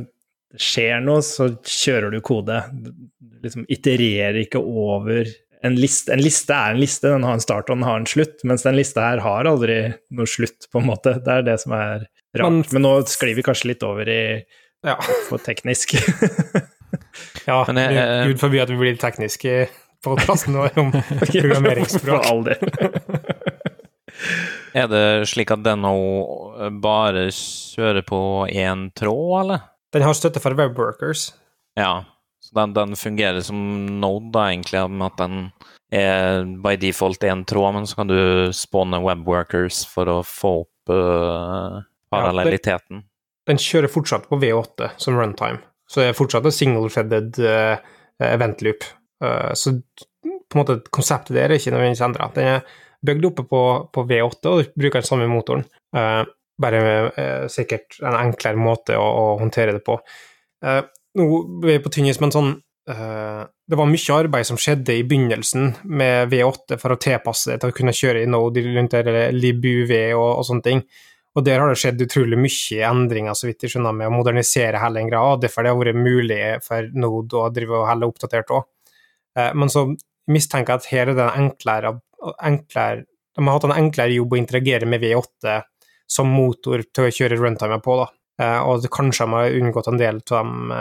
[0.49, 2.63] det skjer noe, så kjører du kode.
[2.73, 5.29] Du liksom itererer ikke over
[5.63, 8.07] en liste, en liste, er en liste, den har en start og den har en
[8.09, 9.79] slutt, mens den lista her har aldri
[10.15, 11.17] noe slutt, på en måte.
[11.25, 12.07] Det er det som er
[12.39, 12.45] rart.
[12.45, 14.23] Men, Men nå sklir vi kanskje litt over i
[14.87, 14.97] ja.
[15.29, 15.97] for teknisk.
[17.49, 19.57] ja, Men jeg, gud forby at vi blir tekniske
[20.05, 20.93] på plassen nå om
[21.33, 22.23] programmeringsspråk.
[22.23, 22.63] For all del.
[24.79, 25.97] er det slik at den nå
[26.83, 28.21] bare kjører på
[28.53, 29.67] én tråd, eller?
[29.95, 31.33] Den har støtte for webworkers.
[31.79, 32.05] Ja,
[32.49, 33.59] så den, den, fungerer som
[34.01, 35.37] Node, da, egentlig, med at den
[35.93, 38.19] er by default én tråd, men så kan du
[38.57, 41.83] spåne webworkers for å få opp uh,
[42.13, 43.03] parallelliteten.
[43.03, 47.41] Ja, den, den, kjører fortsatt på V8 som runtime, så det er fortsatt en single-fedded
[47.45, 47.77] uh,
[48.31, 48.89] event loop.
[49.25, 49.77] Uh, så
[50.17, 52.31] på en måte konseptet der er ikke nødvendigvis endra.
[52.37, 55.69] Den er bygd oppe på, på, V8 og bruker den samme motoren.
[55.93, 56.25] Uh,
[56.59, 57.21] bare med,
[57.55, 59.95] sikkert en enklere måte å, å håndtere det på.
[60.65, 60.81] Eh,
[61.17, 61.27] nå
[61.63, 62.51] er vi på tynn is, men sånn
[62.91, 67.63] uh, Det var mye arbeid som skjedde i begynnelsen med V8 for å tilpasse det
[67.63, 70.83] til å kunne kjøre i Node rundt der, LibUV og, og sånne ting.
[71.39, 74.81] Og der har det skjedd utrolig mye endringer, så vidt jeg skjønner, med å modernisere
[74.83, 75.37] hele den greia.
[75.39, 78.67] Derfor det har vært mulig for Node å drive og holde oppdatert òg.
[79.39, 79.85] Eh, men så
[80.33, 81.95] mistenker jeg at her er det enklere,
[82.43, 83.07] enklere
[83.39, 85.61] De har hatt en enklere jobb å interagere med V8
[86.11, 88.09] som motor til å kjøre runtimer på, da.
[88.43, 90.81] Eh, og kanskje de har unngått en del av de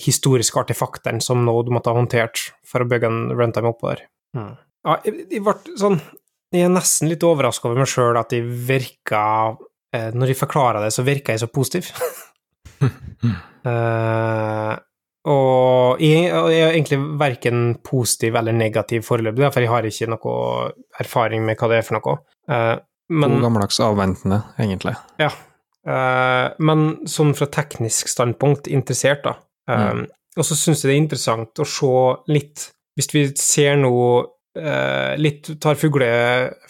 [0.00, 4.02] historiske artefaktene som Node måtte ha håndtert for å bygge en runtime oppå der.
[4.36, 4.50] Mm.
[4.86, 5.98] Ja, jeg, jeg ble sånn
[6.54, 9.22] Jeg er nesten litt overraska over meg sjøl at de virka
[10.14, 11.90] Når de forklarer det, så virker jeg så positiv.
[13.66, 14.76] uh,
[15.34, 20.36] og jeg, jeg, er egentlig verken positiv eller negativ foreløpig, for jeg har ikke noe
[21.02, 22.16] erfaring med hva det er for noe.
[22.48, 22.76] Uh,
[23.10, 24.94] men, God gammeldags avventende, egentlig.
[25.20, 25.32] Ja.
[25.86, 29.36] Uh, men sånn fra teknisk standpunkt interessert, da.
[29.70, 30.04] Um.
[30.38, 31.94] Og så syns jeg det er interessant å se
[32.30, 34.10] litt Hvis vi ser noe
[34.58, 36.10] uh, litt Tar fugle,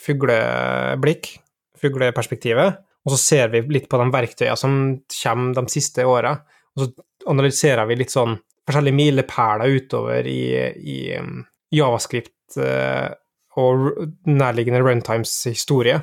[0.01, 1.33] fugleblikk,
[1.81, 4.75] fugleperspektivet, og så ser vi litt på de verktøyene som
[5.15, 6.35] kommer de siste åra,
[6.77, 6.91] og så
[7.33, 8.35] analyserer vi litt sånn
[8.69, 10.43] forskjellige milepæler utover i,
[10.77, 11.41] i um,
[11.73, 13.09] Javascript uh,
[13.61, 15.97] og nærliggende runtimes historie,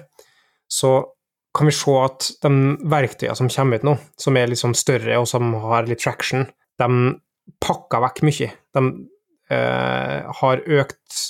[0.68, 1.00] så
[1.58, 2.52] kan vi se at de
[2.90, 6.46] verktøyene som kommer ut nå, som er liksom større og som har litt traction,
[6.82, 6.90] de
[7.64, 8.50] pakker vekk mye.
[8.76, 8.84] De
[9.54, 11.22] eh, har økt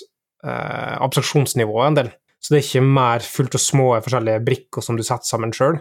[0.44, 2.10] eh, abstraksjonsnivået en del.
[2.40, 5.80] Så det er ikke mer fullt og små forskjellige brikker som du setter sammen sjøl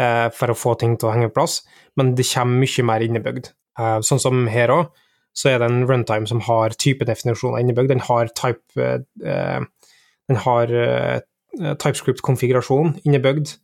[0.00, 1.62] eh, for å få ting til å henge på plass,
[1.98, 3.52] men det kommer mye mer innebygd.
[3.74, 4.90] Uh, sånn som her òg,
[5.34, 7.90] så er det en runtime som har typedefinisjoner innebygd.
[7.90, 9.64] Den har type uh,
[10.30, 11.18] Den har uh,
[11.58, 13.58] TypeScript-konfigurasjon innebygd.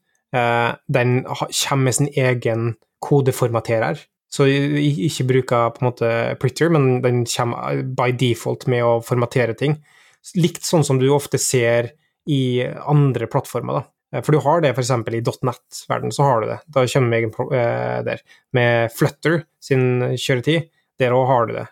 [0.87, 3.99] den kommer med sin egen kodeformaterer.
[4.31, 9.57] Så ikke bruker på en måte Pritter, men den kommer by default med å formatere
[9.59, 9.75] ting.
[10.39, 11.91] Likt sånn som du ofte ser
[12.31, 13.81] i andre plattformer.
[13.81, 13.83] da.
[14.13, 14.91] Eh, for du har det f.eks.
[14.91, 16.61] i .net-verden, så har du det.
[16.67, 18.23] Da kommer vi uh, der.
[18.57, 21.67] Med Flutter sin kjøretid, der òg har du det.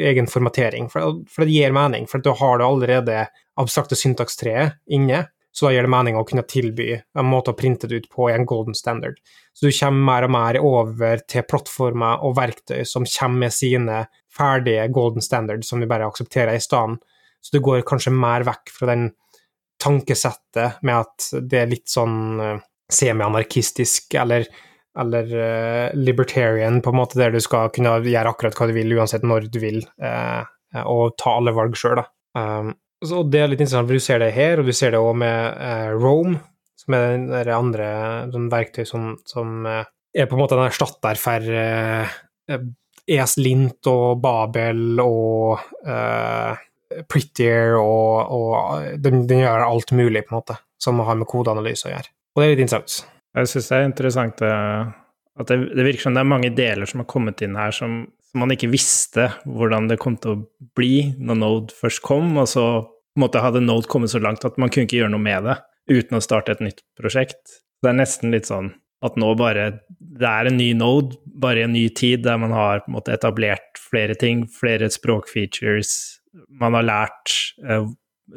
[0.00, 0.88] Egen formatering.
[0.92, 2.08] For, for, det gir mening.
[2.08, 3.24] For du har det allerede
[3.60, 7.88] abstrakte syntakstreet inne, så da gir det mening å kunne tilby en måte å printe
[7.88, 9.18] det ut på i en golden standard.
[9.52, 13.98] Så du kommer mer og mer over til plattformer og verktøy som kommer med sine
[14.32, 17.02] ferdige golden standard, som vi bare aksepterer i stedet.
[17.42, 19.10] Så du går kanskje mer vekk fra den
[19.82, 22.60] tankesettet med at det er litt sånn uh,
[22.92, 24.46] semi-anarkistisk eller,
[24.98, 28.94] eller uh, libertarian, på en måte, der du skal kunne gjøre akkurat hva du vil,
[28.94, 30.46] uansett når du vil, uh,
[30.86, 32.06] og ta alle valg sjøl, da.
[32.38, 32.72] Um,
[33.08, 35.14] så det er litt interessant, for du ser det her, og du ser det òg
[35.22, 36.40] med Rome,
[36.78, 37.88] som er det andre
[38.32, 41.46] sånn verktøy som, som er på en måte en erstatter for
[43.06, 45.62] ES-Lint og Babel og
[47.08, 51.88] prettier, og, og den, den, gjør alt mulig, på en måte, som har med kodeanalyse
[51.88, 52.12] å gjøre.
[52.34, 53.12] Og det er litt interessant.
[53.32, 54.90] Jeg syns det er interessant eh,
[55.40, 58.02] at det, det, virker som det er mange deler som har kommet inn her som,
[58.32, 62.62] man ikke visste hvordan det kom til å bli når Node først kom, og så
[63.12, 65.48] på en måte hadde Node kommet så langt at man kunne ikke gjøre noe med
[65.48, 65.58] det
[65.92, 67.60] uten å starte et nytt prosjekt.
[67.82, 68.70] Det er nesten litt sånn
[69.02, 69.64] at nå bare
[69.98, 72.96] Det er en ny node, bare i en ny tid, der man har på en
[72.98, 76.20] måte etablert flere ting, flere språkfeatures,
[76.60, 77.32] man har lært
[77.64, 77.88] eh,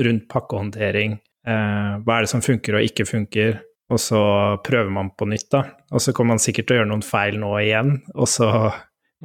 [0.07, 1.19] rundt pakkehåndtering.
[1.45, 3.59] Eh, hva er det som funker og ikke funker?
[3.93, 4.21] Og så
[4.65, 5.61] prøver man på nytt, da.
[5.93, 8.49] Og så kommer man sikkert til å gjøre noen feil nå igjen, og så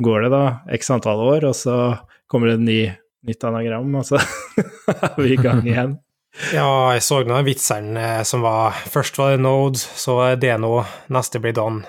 [0.04, 0.44] går det da
[0.76, 1.76] x antall år, og så
[2.30, 2.80] kommer det en ny,
[3.26, 5.98] nytt anagram, og så er vi i gang igjen.
[6.54, 10.54] Ja, jeg så noen vitser eh, som var Først var det Node, så er det
[10.62, 11.80] noe, neste blir Don.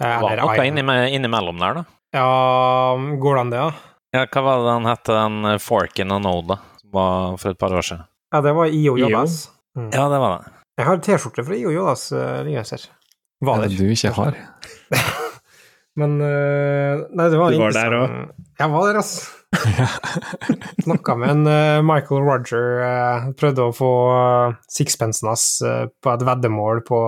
[0.00, 1.82] Var det noe innimellom der, da?
[2.16, 2.28] Ja,
[3.20, 3.90] går det an, det, da?
[4.16, 6.78] Ja, hva var det den het, den eh, Forken og Node, da?
[6.80, 8.06] Som var for et par år siden?
[8.32, 9.42] Ja, det var IO Jodas.
[9.76, 9.90] Mm.
[9.92, 10.54] Ja, det var det.
[10.80, 12.86] Jeg har T-skjorte fra IO Jodas uh, liggende her.
[13.52, 14.38] er det du ikke har?
[16.00, 18.12] Men Nei, det var Du var der òg?
[18.62, 19.39] Jeg var der, altså.
[20.84, 22.68] Snakka med en uh, Michael Roger.
[22.82, 27.00] Uh, prøvde å få uh, sixpensen hans på et veddemål på,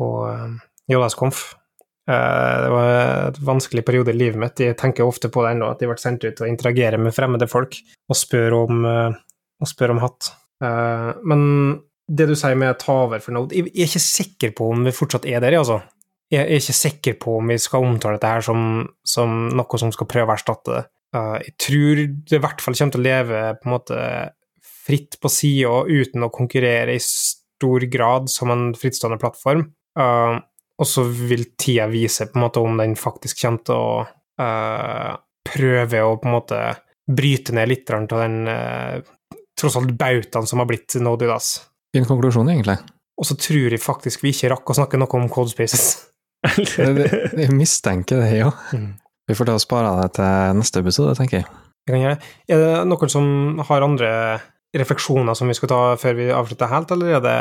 [0.00, 0.10] på.
[2.08, 4.60] Eh, det var en vanskelig periode i livet mitt.
[4.64, 7.48] Jeg tenker ofte på det ennå, at jeg ble sendt ut og interagere med fremmede
[7.50, 7.76] folk
[8.08, 10.30] og spør om, og spør om hatt.
[11.28, 11.42] Men
[12.08, 14.88] det du sier med å ta over for Node, jeg er ikke sikker på om
[14.88, 15.82] vi fortsatt er der, altså.
[16.32, 18.62] Jeg er ikke sikker på om vi skal omtale dette her som,
[19.04, 20.82] som noe som skal prøve å erstatte det.
[21.14, 24.00] Jeg tror det i hvert fall kommer til å leve på en måte
[24.88, 29.66] fritt på sida uten å konkurrere i stor grad som en frittstående plattform.
[29.98, 30.38] Uh,
[30.78, 33.94] og så vil tida vise på en måte om den faktisk kommer til å
[34.40, 35.14] uh,
[35.48, 36.60] prøve å på en måte
[37.08, 39.00] bryte ned litt av den uh,
[39.58, 41.56] tross alt bautaen som har blitt Nodidas.
[41.94, 42.78] Fin konklusjon, egentlig.
[43.18, 46.04] Og så tror jeg faktisk vi ikke rakk å snakke noe om Codespaces.
[46.78, 48.52] Jeg mistenker det, ja.
[48.76, 48.92] Mm.
[49.28, 51.48] Vi får ta og spare det til neste episode, tenker jeg.
[51.88, 52.20] Jeg kan gjøre.
[52.48, 53.26] Er det noen som
[53.68, 54.12] har andre
[54.76, 57.34] refleksjoner som vi skal ta før vi avslutter helt, eller er, det,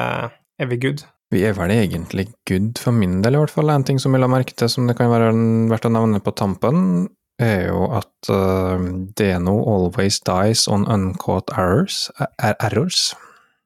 [0.63, 1.03] er vi good?
[1.31, 3.71] Vi er vel egentlig good for min del, i hvert fall.
[3.71, 5.31] En ting som vi la merke til som det kan være
[5.71, 7.07] verdt å nevne på tampen,
[7.43, 8.79] er jo at uh,
[9.19, 12.07] Deno always dies on uncaught errors.
[12.39, 13.11] Er errors.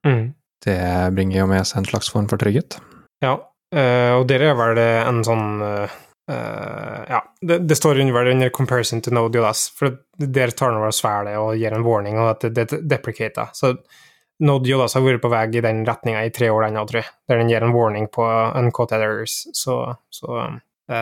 [0.05, 0.33] Mm.
[0.65, 0.81] Det
[1.15, 2.77] bringer jo med seg en slags form for trygghet.
[3.21, 6.01] Ja, uh, og dere er vel en sånn uh,
[6.31, 10.93] Ja, det, det, står under, under 'comparison to Node JS', for der tar den vel
[10.95, 13.49] svelget og gir en warning, og at det, det deprecater.
[13.53, 13.73] Så
[14.39, 17.11] Node JS har vært på vei i den retninga i tre år ennå, tror jeg,
[17.27, 18.23] der den gir en warning på
[18.55, 19.43] uncaught errors.
[19.53, 20.45] Så, så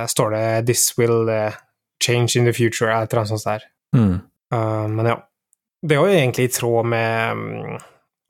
[0.08, 1.54] står det 'this will'
[2.04, 3.66] change in the future, eller noe sånt der.
[3.96, 4.20] Mm.
[4.54, 5.18] Uh, men ja.
[5.80, 7.78] Det er jo egentlig i tråd med um,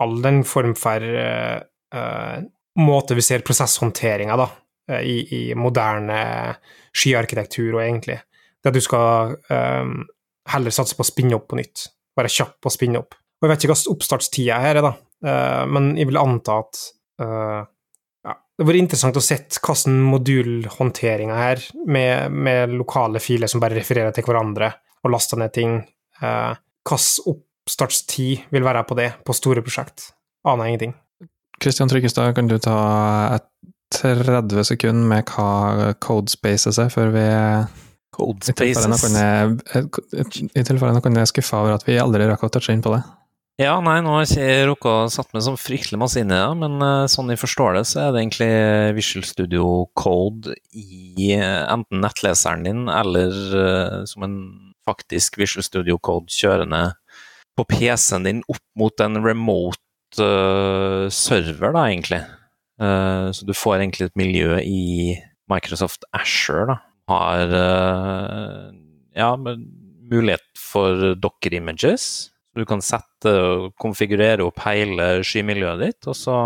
[0.04, 1.62] all den form for uh,
[1.96, 2.36] uh,
[2.80, 4.50] måte vi ser prosesshåndteringa da,
[5.02, 6.20] i, i, moderne
[6.96, 8.20] skyarkitektur og egentlig.
[8.60, 10.04] Det at du skal um,
[10.52, 11.88] heller satse på å spinne opp på nytt.
[12.20, 13.18] Være kjapp på å spinne opp.
[13.40, 14.96] Og jeg vet ikke hva oppstartstida her er, da,
[15.72, 16.80] men jeg vil anta at
[18.26, 23.62] ja, det hadde vært interessant å se hvordan modulhåndteringa her, med, med, lokale filer som
[23.64, 24.74] bare refererer til hverandre
[25.06, 25.78] og laster ned ting,
[26.20, 30.10] eh, hvilken oppstartstid vil være på det, på store prosjekt?
[30.48, 30.94] Aner ingenting.
[31.60, 32.76] Kristian Tryggestad, kan du ta
[33.36, 33.49] et
[33.96, 37.28] 30 sekunder med hva Codespaces er, før vi
[38.16, 38.86] Codespaces.
[38.86, 43.02] I tilfelle noen er skuffa over at vi aldri rakk å touche inn på det.
[43.60, 46.38] Ja, nei, nå har jeg ikke rukka å satt meg så fryktelig masse inn i
[46.38, 48.54] det, men uh, sånn jeg forstår det, så er det egentlig
[48.96, 49.66] Visual Studio
[50.00, 54.38] Code i uh, enten nettleseren din eller uh, som en
[54.88, 56.86] faktisk Visual Studio Code kjørende
[57.60, 60.30] på PC-en din opp mot en remote
[61.12, 62.24] server, da, egentlig.
[62.80, 65.18] Så du får egentlig et miljø i
[65.52, 66.78] Microsoft Asher, da.
[67.10, 67.52] Har
[69.18, 76.18] ja, mulighet for docker images du kan sette og konfigurere opp hele skymiljøet ditt, og
[76.18, 76.38] så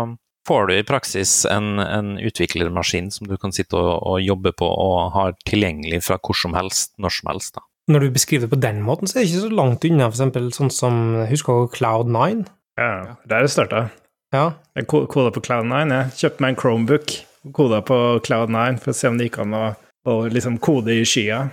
[0.48, 4.68] får du i praksis en, en utviklermaskin som du kan sitte og, og, jobbe på
[4.68, 7.56] og ha tilgjengelig fra hvor som helst, når som helst.
[7.56, 7.64] da.
[7.94, 10.56] Når du beskriver det på den måten, så er det ikke så langt unna f.eks.
[10.56, 12.44] sånn som Husker du Cloud9?
[12.80, 13.86] Ja, der det starta.
[14.34, 14.48] Ja.
[14.74, 15.80] Jeg koda på Cloud9.
[15.92, 17.16] Jeg kjøpte meg en Chromebook
[17.46, 19.64] og koda på Cloud9 for å se om det gikk an å,
[20.10, 21.44] å liksom kode i skya.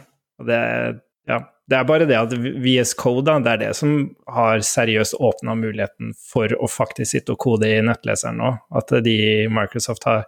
[0.41, 0.61] Og det,
[1.29, 1.37] ja,
[1.69, 3.93] det er bare det at VS Code da, det er det som
[4.33, 8.55] har seriøst åpna muligheten for å faktisk sitte og kode i nettleseren nå.
[8.77, 9.19] At de
[9.51, 10.25] Microsoft har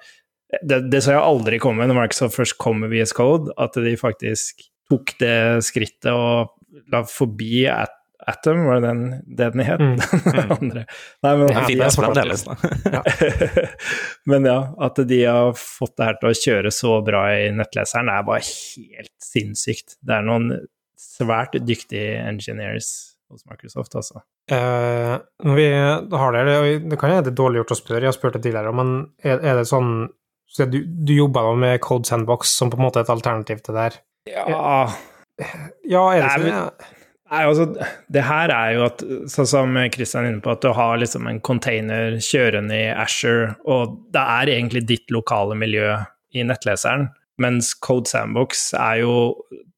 [0.62, 3.96] Det, det så jeg aldri komme når Microsoft først kom med VS Code, at de
[3.98, 6.54] faktisk tok det skrittet og
[6.94, 9.02] la forbi at Atom, var det den,
[9.38, 9.82] det den het?
[9.82, 9.96] Mm.
[10.38, 10.84] den andre.
[11.26, 12.56] Nei, men, det finnes fremdeles, da.
[14.32, 14.58] men ja,
[14.88, 18.46] at de har fått det her til å kjøre så bra i nettleseren, er bare
[18.46, 19.98] helt sinnssykt.
[20.00, 20.54] Det er noen
[21.00, 22.94] svært dyktige engineers
[23.34, 24.24] hos Microsoft, altså.
[24.52, 25.14] Eh,
[25.44, 26.58] når vi har det,
[26.90, 28.98] det kan hende det er dårlig gjort å spørre, jeg har spurt det tidligere, men
[29.24, 30.12] er, er det sånn
[30.54, 33.74] så Du, du jobber da med Code Sandbox som på en måte et alternativ til
[33.74, 33.96] det her?
[34.30, 34.44] Ja
[35.90, 37.00] Ja, er det sånn?
[37.34, 37.66] Nei, altså,
[38.14, 39.00] det her er jo at,
[39.32, 43.56] sånn som Kristian er inne på, at du har liksom en container kjørende i Asher,
[43.66, 45.96] og det er egentlig ditt lokale miljø
[46.38, 47.08] i nettleseren,
[47.42, 49.16] mens Code Sandbox er jo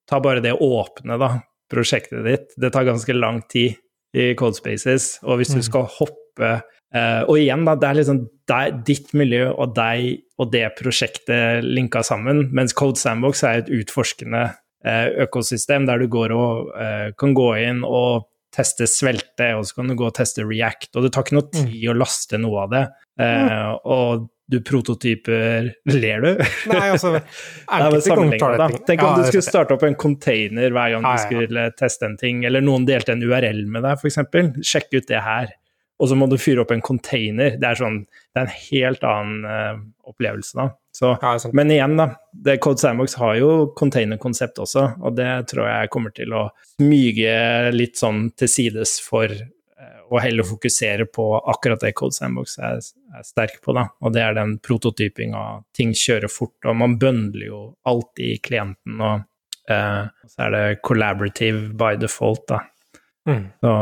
[0.05, 1.31] Ta bare det å åpne da,
[1.73, 2.51] prosjektet ditt.
[2.61, 3.73] Det tar ganske lang tid
[4.13, 5.63] i Codespaces, og hvis du mm.
[5.65, 8.19] skal hoppe eh, Og igjen, da, det er liksom
[8.51, 13.73] deg, ditt miljø og deg og det prosjektet linka sammen, mens Code Sandbox er et
[13.73, 14.61] utforskende uh,
[15.25, 19.89] økosystem der du går og uh, kan gå inn og teste svelte, og så kan
[19.91, 21.57] du gå og teste React, og det tar ikke noe mm.
[21.57, 22.85] tid å laste noe av det.
[23.19, 23.49] Mm.
[23.95, 26.31] Og du prototyper Ler du?
[26.69, 27.15] Nei, altså
[28.87, 32.45] Tenk om du skulle starte opp en container hver gang du skulle teste en ting,
[32.47, 34.21] eller noen delte en URL med deg, f.eks.
[34.65, 35.53] Sjekk ut det her.
[35.99, 37.55] Og så må du fyre opp en container.
[37.59, 38.01] Det er, sånn,
[38.35, 40.69] det er en helt annen uh, opplevelse, da.
[40.95, 41.11] Så,
[41.55, 42.09] men igjen, da.
[42.45, 46.45] Det Code Sandbox har jo containerkonsept også, og det tror jeg kommer til å
[46.77, 47.35] smyge
[47.75, 49.33] litt sånn til sides for
[50.09, 52.81] og heller fokusere på akkurat det Code Sandbox er,
[53.15, 53.87] er sterk på, da.
[54.05, 55.43] Og det er den prototypinga.
[55.75, 58.99] Ting kjører fort, og man bøndler jo alt i klienten.
[58.99, 62.61] Og eh, så er det collaborative by default, da.
[63.25, 63.47] Mm.
[63.61, 63.73] Så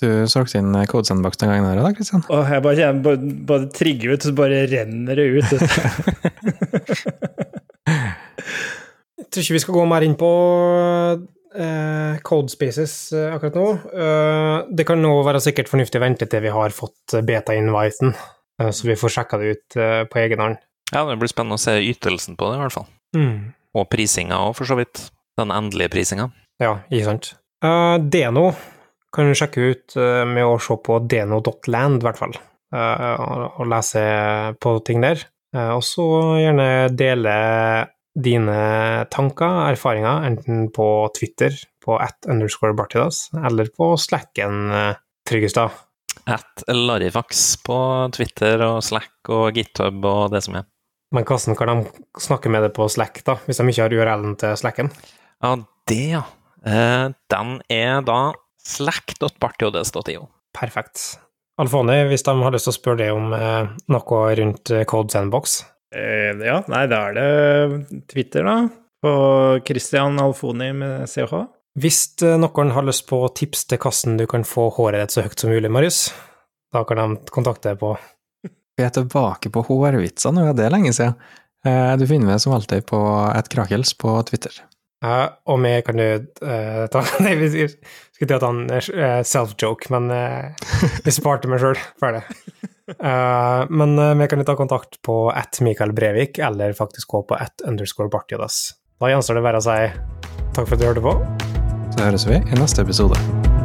[0.00, 2.24] du solgte inn Code Sandbox den gangen her, da, Kristian?
[2.32, 5.48] Åh, jeg bare kjenner bare, bare trigger ut, så bare renner det ut.
[9.20, 10.28] Jeg tror ikke vi skal gå mer inn på
[11.54, 13.66] eh, code spaces eh, akkurat nå.
[13.94, 18.16] Eh, det kan nå være sikkert fornuftig å vente til vi har fått beta-inviten,
[18.58, 20.58] eh, så vi får sjekka det ut eh, på egen hånd.
[20.90, 22.88] Ja, det blir spennende å se ytelsen på det, i hvert fall.
[23.14, 23.52] Mm.
[23.78, 25.06] Og prisinga òg, for så vidt.
[25.38, 26.26] Den endelige prisinga.
[26.60, 27.30] Ja, ikke sant.
[27.62, 28.50] Uh, Deno
[29.14, 32.36] kan du sjekke ut eh, med å se på deno.land, i hvert fall,
[32.74, 34.04] eh, og, lese
[34.62, 35.24] på ting der.
[35.54, 36.06] Eh, og så
[36.40, 37.34] gjerne dele
[38.20, 38.60] dine
[39.10, 40.86] tanker, erfaringer, enten på
[41.16, 44.68] Twitter, på at underscore Bartidas, eller på Slacken,
[45.28, 45.78] Tryggestad.
[46.30, 47.78] At Larifax på
[48.14, 50.66] Twitter og Slack og GitHub og det som er.
[51.14, 54.36] Men hvordan kan de snakke med deg på Slack, da, hvis de ikke har URL-en
[54.38, 54.92] til Slacken?
[55.40, 55.54] Ja,
[55.90, 56.22] det, ja.
[56.60, 58.20] Den er da
[58.66, 60.28] slack.bartiodes.io.
[60.58, 61.00] Perfekt.
[61.60, 65.12] Alfoni, hvis de har lyst til å spørre deg om eh, noe rundt eh, Code
[65.14, 68.68] Sandbox, Eh, ja, nei, da er det Twitter, da.
[69.02, 69.10] På
[69.66, 71.32] Christian Alfoni med CH.
[71.82, 75.24] Hvis eh, noen har lyst på tips til hvordan du kan få håret ditt så
[75.26, 75.98] høyt som mulig, Marius,
[76.70, 77.90] da kan de kontakte deg på
[78.78, 81.18] Vi er tilbake på hårvitser nå, det er lenge siden.
[81.66, 83.02] Eh, Du finner meg som alltid på
[83.34, 84.62] et krakels på Twitter.
[85.02, 85.18] Ja,
[85.50, 87.66] Og vi kan jo eh, ta Nei, vi
[88.20, 90.68] skulle til å ta en self-joke, men eh,
[91.06, 92.24] jeg sparte meg sjøl for det.
[92.90, 97.38] Eh, men eh, vi kan ta kontakt på at Mikael Brevik, eller faktisk gå på
[97.38, 98.74] at underscore Bartiodas.
[99.00, 99.78] Da gjenstår det bare å si
[100.50, 101.16] takk for at du hørte på.
[101.94, 103.59] Så høres vi i neste episode.